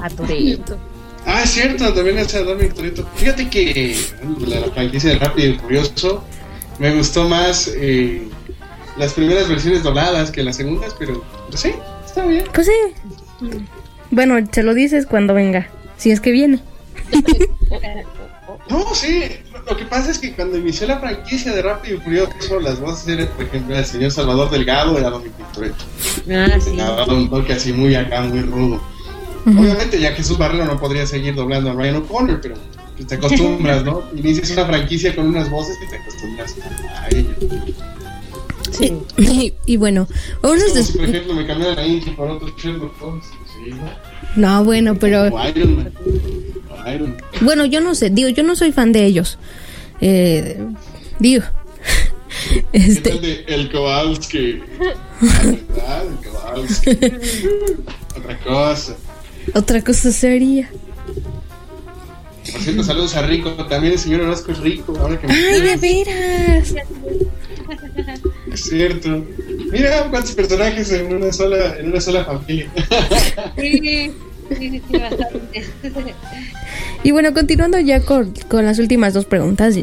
[0.00, 0.78] A Toreto.
[1.26, 3.08] Ah, es cierto, también es Dominic Toretto.
[3.16, 3.96] Fíjate que
[4.46, 6.24] la, la franquicia de Rápido y Furioso
[6.78, 8.28] me gustó más eh,
[8.98, 11.72] las primeras versiones dobladas que las segundas, pero, pero sí,
[12.04, 12.44] está bien.
[12.52, 13.52] Pues sí.
[14.10, 15.68] Bueno, se lo dices cuando venga.
[15.96, 16.60] Si es que viene.
[18.68, 22.00] No, sí, lo, lo que pasa es que cuando inició la franquicia de Rápido y
[22.00, 25.84] Furioso, las voces eran, por ejemplo, el señor Salvador Delgado era Dominic Toretto.
[26.30, 26.70] Ah, sí.
[26.70, 28.80] Le daba un toque así muy acá, muy rudo.
[29.46, 32.54] Obviamente ya Jesús Barrero no podría seguir doblando a Ryan O'Connor, pero
[32.96, 34.02] pues, te acostumbras, ¿no?
[34.16, 36.54] Inicias una franquicia con unas voces que te acostumbras
[36.96, 37.30] a ello.
[39.18, 43.24] Y, y bueno, si, por ejemplo, me cambiaran a Inge por otro Sherlock Holmes.
[43.64, 43.84] Sí, ¿no?
[44.34, 45.22] No, bueno, pero.
[45.32, 45.92] O Iron Man.
[46.70, 47.24] O Iron Man.
[47.42, 48.10] Bueno, yo no sé.
[48.10, 49.38] Digo, yo no soy fan de ellos.
[50.00, 50.58] Eh,
[51.20, 51.44] digo.
[52.50, 53.10] ¿Qué Este.
[53.10, 54.60] tal de El Kowalski?
[55.20, 56.02] ¿Verdad?
[56.02, 56.90] El Kowalski.
[58.18, 58.96] Otra cosa.
[59.54, 60.68] Otra cosa sería.
[62.52, 63.50] Por cierto, saludos a Rico.
[63.68, 64.94] También el señor Orozco es rico.
[64.98, 66.74] Ahora que me- ¡Ay, de veras!
[68.52, 69.24] Es cierto.
[69.72, 72.70] Mira cuántos personajes en una sola, en una sola familia.
[74.50, 75.64] Sí, sí, sí, bastante.
[77.02, 79.74] Y bueno, continuando ya con, con las últimas dos preguntas,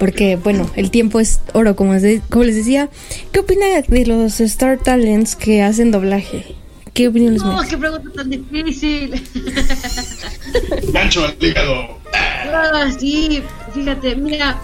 [0.00, 2.88] porque bueno, el tiempo es oro, como, les- como les decía.
[3.30, 6.56] ¿Qué opina de los Star Talents que hacen doblaje?
[6.94, 7.70] ¿Qué opinión les No, merece?
[7.70, 9.22] qué pregunta tan difícil.
[10.92, 11.98] Gancho al hígado.
[12.14, 13.42] Ah, sí,
[13.74, 14.58] fíjate, mira.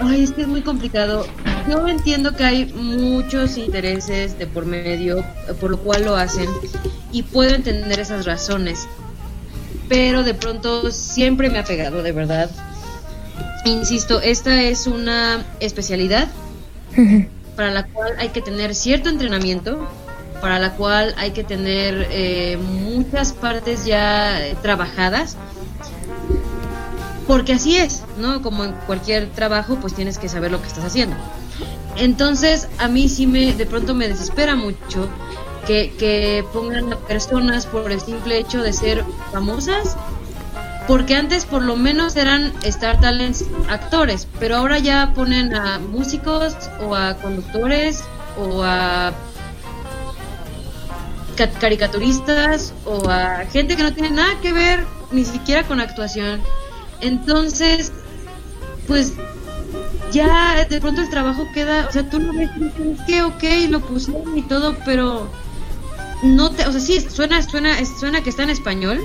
[0.00, 1.26] Ay, es que es muy complicado.
[1.68, 5.24] Yo entiendo que hay muchos intereses de por medio,
[5.60, 6.48] por lo cual lo hacen,
[7.12, 8.86] y puedo entender esas razones.
[9.88, 12.50] Pero de pronto siempre me ha pegado, de verdad.
[13.64, 16.28] Insisto, esta es una especialidad
[17.56, 19.86] para la cual hay que tener cierto entrenamiento,
[20.40, 25.36] para la cual hay que tener eh, muchas partes ya eh, trabajadas,
[27.26, 28.42] porque así es, ¿no?
[28.42, 31.16] Como en cualquier trabajo, pues tienes que saber lo que estás haciendo.
[31.96, 35.08] Entonces, a mí sí me, de pronto me desespera mucho
[35.66, 39.96] que, que pongan a personas por el simple hecho de ser famosas
[40.88, 46.56] porque antes por lo menos eran Star Talents actores, pero ahora ya ponen a músicos
[46.80, 48.02] o a conductores
[48.38, 49.12] o a
[51.46, 56.40] caricaturistas o a gente que no tiene nada que ver ni siquiera con actuación.
[57.00, 57.92] Entonces,
[58.86, 59.12] pues
[60.12, 62.50] ya de pronto el trabajo queda, o sea, tú lo ves
[63.06, 65.30] que ok, lo pusieron y todo, pero
[66.22, 69.00] no te, o sea, sí, suena, suena, suena que está en español,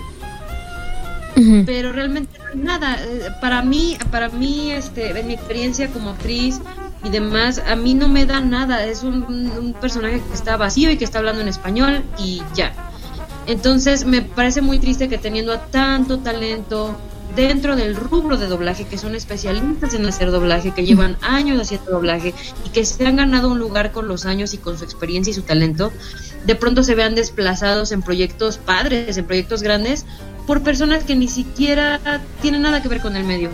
[1.66, 2.98] pero realmente no hay nada.
[3.02, 6.60] Eh, Para mí, para mí, este, en mi experiencia como actriz
[7.04, 8.86] y demás, a mí no me da nada.
[8.86, 12.74] Es un, un personaje que está vacío y que está hablando en español y ya.
[13.46, 16.96] Entonces me parece muy triste que teniendo a tanto talento
[17.36, 21.92] dentro del rubro de doblaje, que son especialistas en hacer doblaje, que llevan años haciendo
[21.92, 22.34] doblaje
[22.66, 25.34] y que se han ganado un lugar con los años y con su experiencia y
[25.34, 25.92] su talento,
[26.46, 30.06] de pronto se vean desplazados en proyectos padres, en proyectos grandes,
[30.46, 32.00] por personas que ni siquiera
[32.42, 33.50] tienen nada que ver con el medio.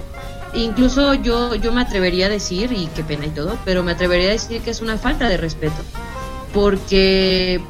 [0.54, 4.30] Incluso yo, yo me atrevería a decir, y qué pena y todo, pero me atrevería
[4.30, 5.82] a decir que es una falta de respeto.
[6.54, 7.62] Porque,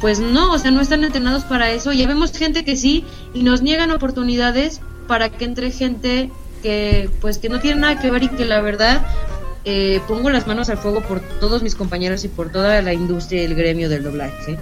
[0.00, 1.92] pues no, o sea, no están entrenados para eso.
[1.92, 6.30] Ya vemos gente que sí, y nos niegan oportunidades para que entre gente
[6.62, 9.06] que, pues, que no tiene nada que ver y que la verdad
[9.68, 13.42] eh, pongo las manos al fuego por todos mis compañeros y por toda la industria
[13.42, 14.56] y el gremio del doblaje,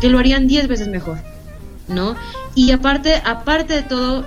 [0.00, 1.18] que lo harían 10 veces mejor,
[1.86, 2.16] ¿no?
[2.56, 4.24] Y aparte, aparte de todo,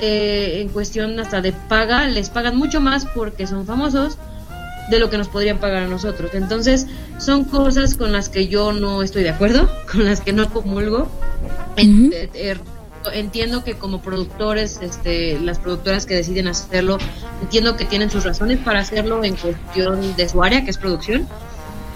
[0.00, 4.18] eh, en cuestión hasta de paga, les pagan mucho más porque son famosos
[4.90, 6.30] de lo que nos podrían pagar a nosotros.
[6.34, 6.86] Entonces,
[7.18, 11.08] son cosas con las que yo no estoy de acuerdo, con las que no comulgo.
[11.76, 12.56] En- eh, eh,
[13.12, 16.98] entiendo que como productores, este, las productoras que deciden hacerlo,
[17.42, 21.26] entiendo que tienen sus razones para hacerlo en cuestión de su área, que es producción,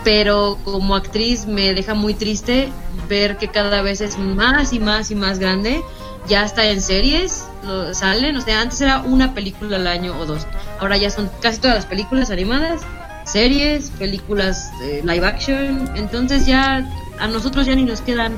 [0.04, 2.68] pero como actriz me deja muy triste
[3.08, 5.82] ver que cada vez es más y más y más grande.
[6.28, 10.26] Ya está en series, lo- salen, o sea, antes era una película al año o
[10.26, 10.46] dos.
[10.78, 12.82] Ahora ya son casi todas las películas animadas,
[13.24, 15.90] series, películas eh, live action.
[15.96, 16.88] Entonces ya
[17.18, 18.32] a nosotros ya ni nos quedan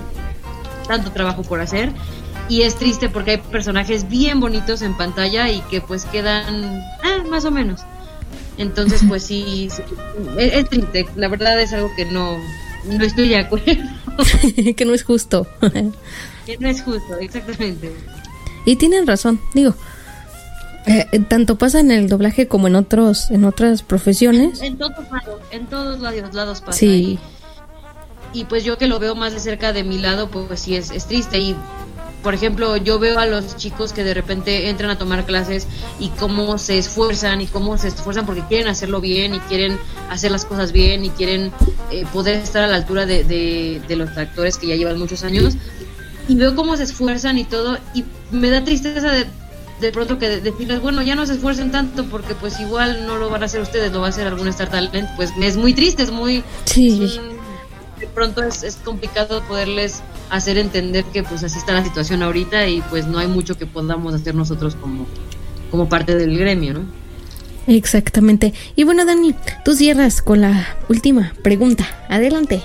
[0.87, 1.93] tanto trabajo por hacer.
[2.49, 7.23] Y es triste porque hay personajes bien bonitos en pantalla y que pues quedan ah,
[7.29, 7.83] más o menos.
[8.59, 9.83] Entonces, pues sí, sí,
[10.39, 11.07] es, es triste.
[11.17, 12.37] La verdad es algo que no,
[12.85, 13.73] no estoy de acuerdo.
[14.77, 15.47] que no es justo.
[16.45, 17.93] que no es justo, exactamente.
[18.65, 19.75] Y tienen razón, digo.
[20.87, 24.61] eh, tanto pasa en el doblaje como en otros en otras profesiones.
[24.63, 26.79] En todos lados, en todos lados, lados pasa.
[26.79, 27.19] Sí.
[28.33, 30.61] Y, y, pues yo que lo veo más de cerca de mi lado, pues, pues
[30.61, 31.39] sí es, es triste.
[31.39, 31.55] Y
[32.23, 35.67] por ejemplo, yo veo a los chicos que de repente entran a tomar clases
[35.99, 39.77] y cómo se esfuerzan y cómo se esfuerzan porque quieren hacerlo bien y quieren
[40.09, 41.53] hacer las cosas bien y quieren
[41.91, 45.25] eh, poder estar a la altura de, de, de los actores que ya llevan muchos
[45.25, 45.55] años.
[46.29, 49.27] Y veo cómo se esfuerzan y todo y me da tristeza de,
[49.81, 53.31] de pronto que decirles, bueno, ya no se esfuercen tanto porque pues igual no lo
[53.31, 56.03] van a hacer ustedes, lo va a hacer algún Star Talent, pues es muy triste,
[56.03, 56.43] es muy...
[56.65, 57.03] Sí.
[57.05, 57.43] es un-
[58.01, 62.67] de pronto es, es complicado poderles hacer entender que pues así está la situación ahorita
[62.67, 65.07] y pues no hay mucho que podamos hacer nosotros como,
[65.71, 66.81] como parte del gremio, ¿no?
[67.69, 68.55] Exactamente.
[68.75, 71.87] Y bueno, Dani, tú cierras con la última pregunta.
[72.09, 72.61] Adelante.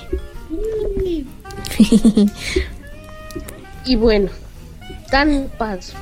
[3.86, 4.30] Y bueno,
[5.58, 5.94] paso.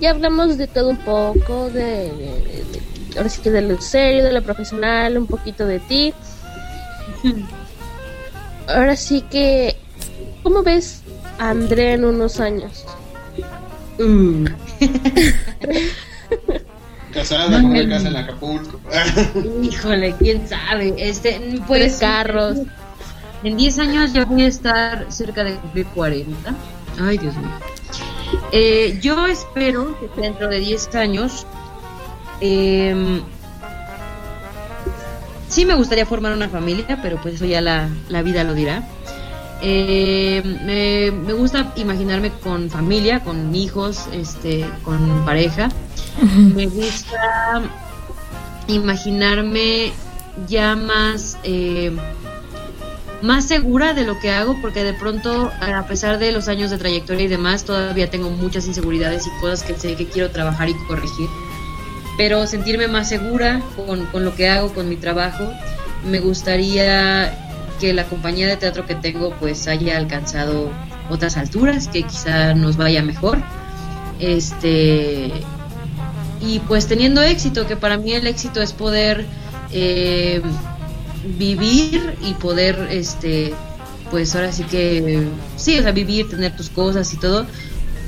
[0.00, 2.82] Ya hablamos de todo un poco, de, de- de-
[3.18, 6.14] ahora sí que de lo serio, de lo profesional, un poquito de ti.
[8.68, 9.76] Ahora sí que,
[10.42, 11.02] ¿cómo ves
[11.38, 12.84] a Andrea en unos años?
[13.98, 14.46] Mm.
[17.12, 18.80] Casada con una casa en Acapulco.
[19.62, 20.94] Híjole, quién sabe.
[20.96, 22.58] Este, pues, Tres carros.
[23.44, 26.54] En 10 años ya voy a estar cerca de cumplir 40.
[27.00, 27.50] Ay, Dios mío.
[28.52, 31.46] Eh, yo espero que dentro de 10 años.
[32.40, 33.22] eh,
[35.48, 38.88] sí me gustaría formar una familia, pero pues eso ya la, la vida lo dirá.
[39.60, 45.68] Eh, me, me gusta imaginarme con familia, con hijos, este, con pareja.
[46.54, 47.62] Me gusta
[48.66, 49.92] imaginarme
[50.48, 51.92] ya más eh,
[53.22, 56.78] más segura de lo que hago porque de pronto a pesar de los años de
[56.78, 60.74] trayectoria y demás todavía tengo muchas inseguridades y cosas que sé que quiero trabajar y
[60.86, 61.28] corregir.
[62.18, 65.50] Pero sentirme más segura con, con lo que hago con mi trabajo
[66.04, 67.38] me gustaría
[67.80, 70.70] que la compañía de teatro que tengo pues haya alcanzado
[71.10, 73.38] otras alturas que quizá nos vaya mejor.
[74.18, 75.32] Este
[76.40, 79.26] y pues teniendo éxito, que para mí el éxito es poder
[79.70, 80.42] eh,
[81.38, 83.52] vivir y poder, este,
[84.10, 85.22] pues ahora sí que,
[85.56, 87.46] sí, o sea, vivir, tener tus cosas y todo,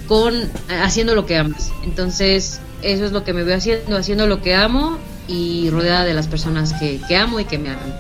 [0.08, 0.34] con
[0.82, 1.70] haciendo lo que amas.
[1.84, 4.98] Entonces, eso es lo que me veo haciendo, haciendo lo que amo
[5.28, 7.94] y rodeada de las personas que, que amo y que me aman.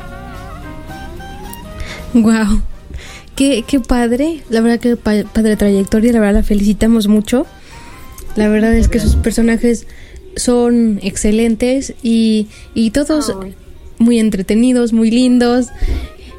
[2.14, 2.62] Wow.
[3.34, 4.42] Qué, qué padre.
[4.50, 6.12] La verdad que pa- padre trayectoria.
[6.12, 7.46] La verdad la felicitamos mucho.
[8.36, 9.86] La verdad es que sus personajes
[10.36, 13.32] son excelentes y, y todos
[13.98, 15.68] muy entretenidos, muy lindos.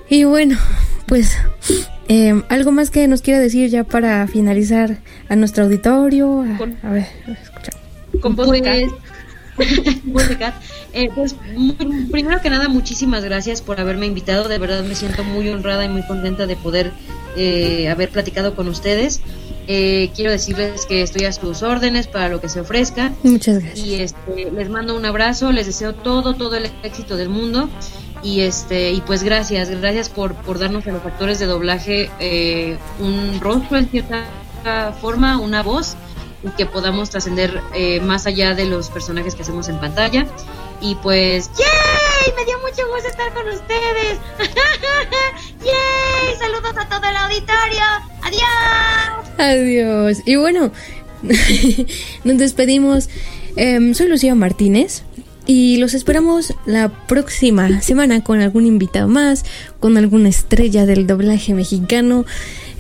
[0.09, 0.57] Y bueno,
[1.07, 1.37] pues
[2.07, 4.99] eh, algo más que nos quiera decir ya para finalizar
[5.29, 6.41] a nuestro auditorio.
[6.41, 7.71] A, a ver, escucha.
[8.21, 8.61] Con voz de
[10.39, 10.53] cat.
[10.93, 11.35] Eh, pues
[12.11, 14.47] primero que nada, muchísimas gracias por haberme invitado.
[14.47, 16.91] De verdad me siento muy honrada y muy contenta de poder
[17.37, 19.21] eh, haber platicado con ustedes.
[19.67, 23.13] Eh, quiero decirles que estoy a sus órdenes para lo que se ofrezca.
[23.23, 23.85] Muchas gracias.
[23.85, 27.69] Y este, les mando un abrazo, les deseo todo, todo el éxito del mundo.
[28.23, 32.77] Y este, y pues gracias, gracias por, por darnos a los actores de doblaje eh,
[32.99, 34.25] un rostro en cierta
[34.99, 35.95] forma, una voz,
[36.43, 40.25] y que podamos trascender eh, más allá de los personajes que hacemos en pantalla.
[40.81, 41.51] Y pues,
[42.15, 42.33] ¡yay!
[42.35, 44.19] Me dio mucho gusto estar con ustedes.
[45.59, 46.35] ¡Yay!
[46.37, 47.83] Saludos a todo el auditorio.
[48.21, 49.29] Adiós.
[49.37, 50.21] Adiós.
[50.25, 50.71] Y bueno,
[52.23, 53.09] nos despedimos.
[53.55, 55.03] Em, soy Lucía Martínez
[55.47, 59.45] y los esperamos la próxima semana con algún invitado más,
[59.79, 62.25] con alguna estrella del doblaje mexicano.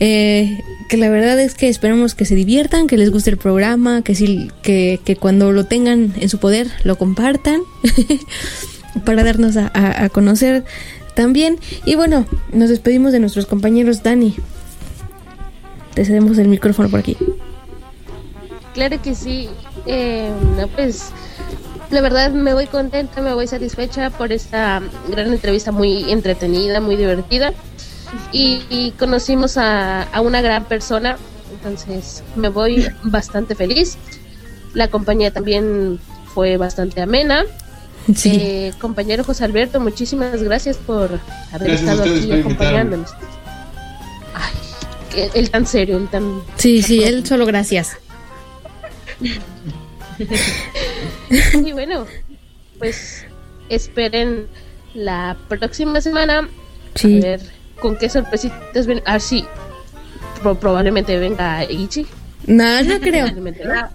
[0.01, 0.59] Eh,
[0.89, 4.13] que la verdad es que esperamos que se diviertan, que les guste el programa, que,
[4.13, 7.61] sí, que, que cuando lo tengan en su poder lo compartan
[9.03, 10.63] para darnos a, a- conocer
[11.15, 11.59] también.
[11.85, 14.35] Y bueno, nos despedimos de nuestros compañeros Dani.
[15.93, 17.17] Te cedemos el micrófono por aquí.
[18.73, 19.49] Claro que sí.
[19.85, 20.29] Eh,
[20.75, 21.09] pues
[21.91, 26.95] la verdad me voy contenta, me voy satisfecha por esta gran entrevista muy entretenida, muy
[26.95, 27.53] divertida.
[28.31, 31.17] Y, y conocimos a, a una gran persona,
[31.53, 33.97] entonces me voy bastante feliz.
[34.73, 35.99] La compañía también
[36.33, 37.43] fue bastante amena.
[38.13, 38.37] Sí.
[38.39, 41.19] Eh, compañero José Alberto, muchísimas gracias por
[41.51, 43.11] haber Gracias estado aquí acompañándonos.
[44.33, 44.53] Ay,
[45.09, 47.97] que- el tan serio, el tan Sí, sí, él solo gracias.
[51.65, 52.05] Y bueno,
[52.79, 53.25] pues
[53.69, 54.47] esperen
[54.93, 56.47] la próxima semana
[56.95, 57.17] Sí.
[57.19, 57.41] a ver
[57.81, 59.01] con qué sorpresitas ven.
[59.05, 59.45] Ah, sí,
[60.41, 62.05] pro- probablemente venga Ichi.
[62.47, 63.25] No, no creo.
[63.25, 63.89] Probablemente no.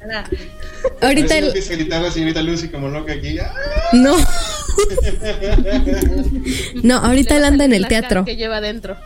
[1.00, 3.38] Ahorita el- empieza a gritar la señorita Lucy como loca aquí.
[3.38, 3.52] ¡Ah!
[3.92, 4.16] No.
[6.82, 8.24] No, ahorita él anda en el teatro.
[8.24, 8.96] que lleva adentro.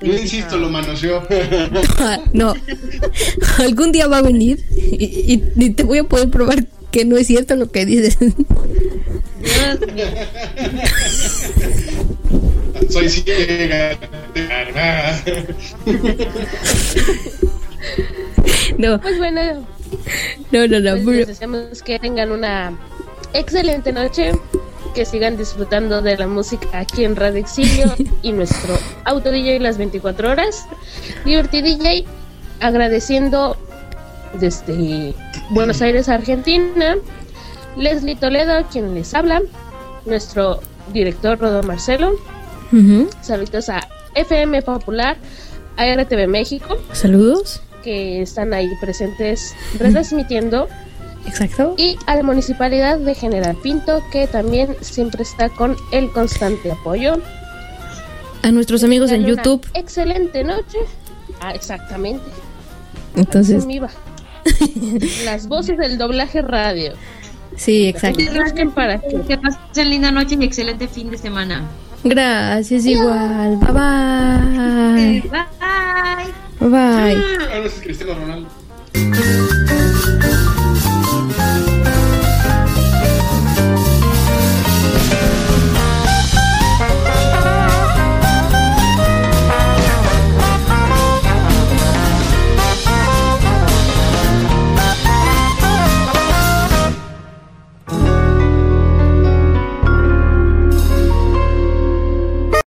[0.00, 1.22] Yo insisto, lo manoseó.
[2.32, 2.54] No.
[3.58, 5.04] Algún día va a venir y,
[5.34, 8.16] y- y te voy a poder probar que no es cierto lo que dices.
[12.90, 13.98] Soy ciega.
[18.78, 19.66] No, Pues bueno,
[20.52, 20.90] no, no, no.
[20.92, 22.76] pues pero- les deseamos que tengan una
[23.32, 24.32] excelente noche,
[24.94, 29.76] que sigan disfrutando de la música aquí en Radio Exilio y nuestro auto DJ las
[29.78, 30.66] 24 horas.
[31.24, 32.04] Liberty DJ,
[32.60, 33.56] agradeciendo
[34.34, 35.14] desde
[35.50, 36.96] Buenos Aires, Argentina,
[37.76, 39.42] Leslie Toledo, quien les habla,
[40.06, 40.60] nuestro
[40.92, 42.12] director Rodo Marcelo,
[43.22, 43.80] saludos a
[44.14, 45.16] FM Popular,
[45.76, 47.60] a RTV México, Saludos.
[47.84, 50.68] Que están ahí presentes retransmitiendo.
[51.26, 51.74] Exacto.
[51.76, 57.14] Y a la Municipalidad de General Pinto, que también siempre está con el constante apoyo.
[58.42, 59.66] A nuestros amigos en YouTube.
[59.74, 60.78] Excelente noche.
[61.40, 62.24] Ah, exactamente.
[63.16, 63.90] Entonces, iba.
[65.24, 66.92] Las voces del doblaje radio.
[67.56, 68.20] Sí, exacto.
[68.74, 71.64] Para que Que pasen linda noche y excelente fin de semana.
[72.04, 73.56] Gracias, igual.
[73.58, 75.22] Bye bye.
[75.30, 76.70] Bye.
[76.70, 77.22] Bye.
[77.52, 78.48] Ahora es Cristiano Ronaldo.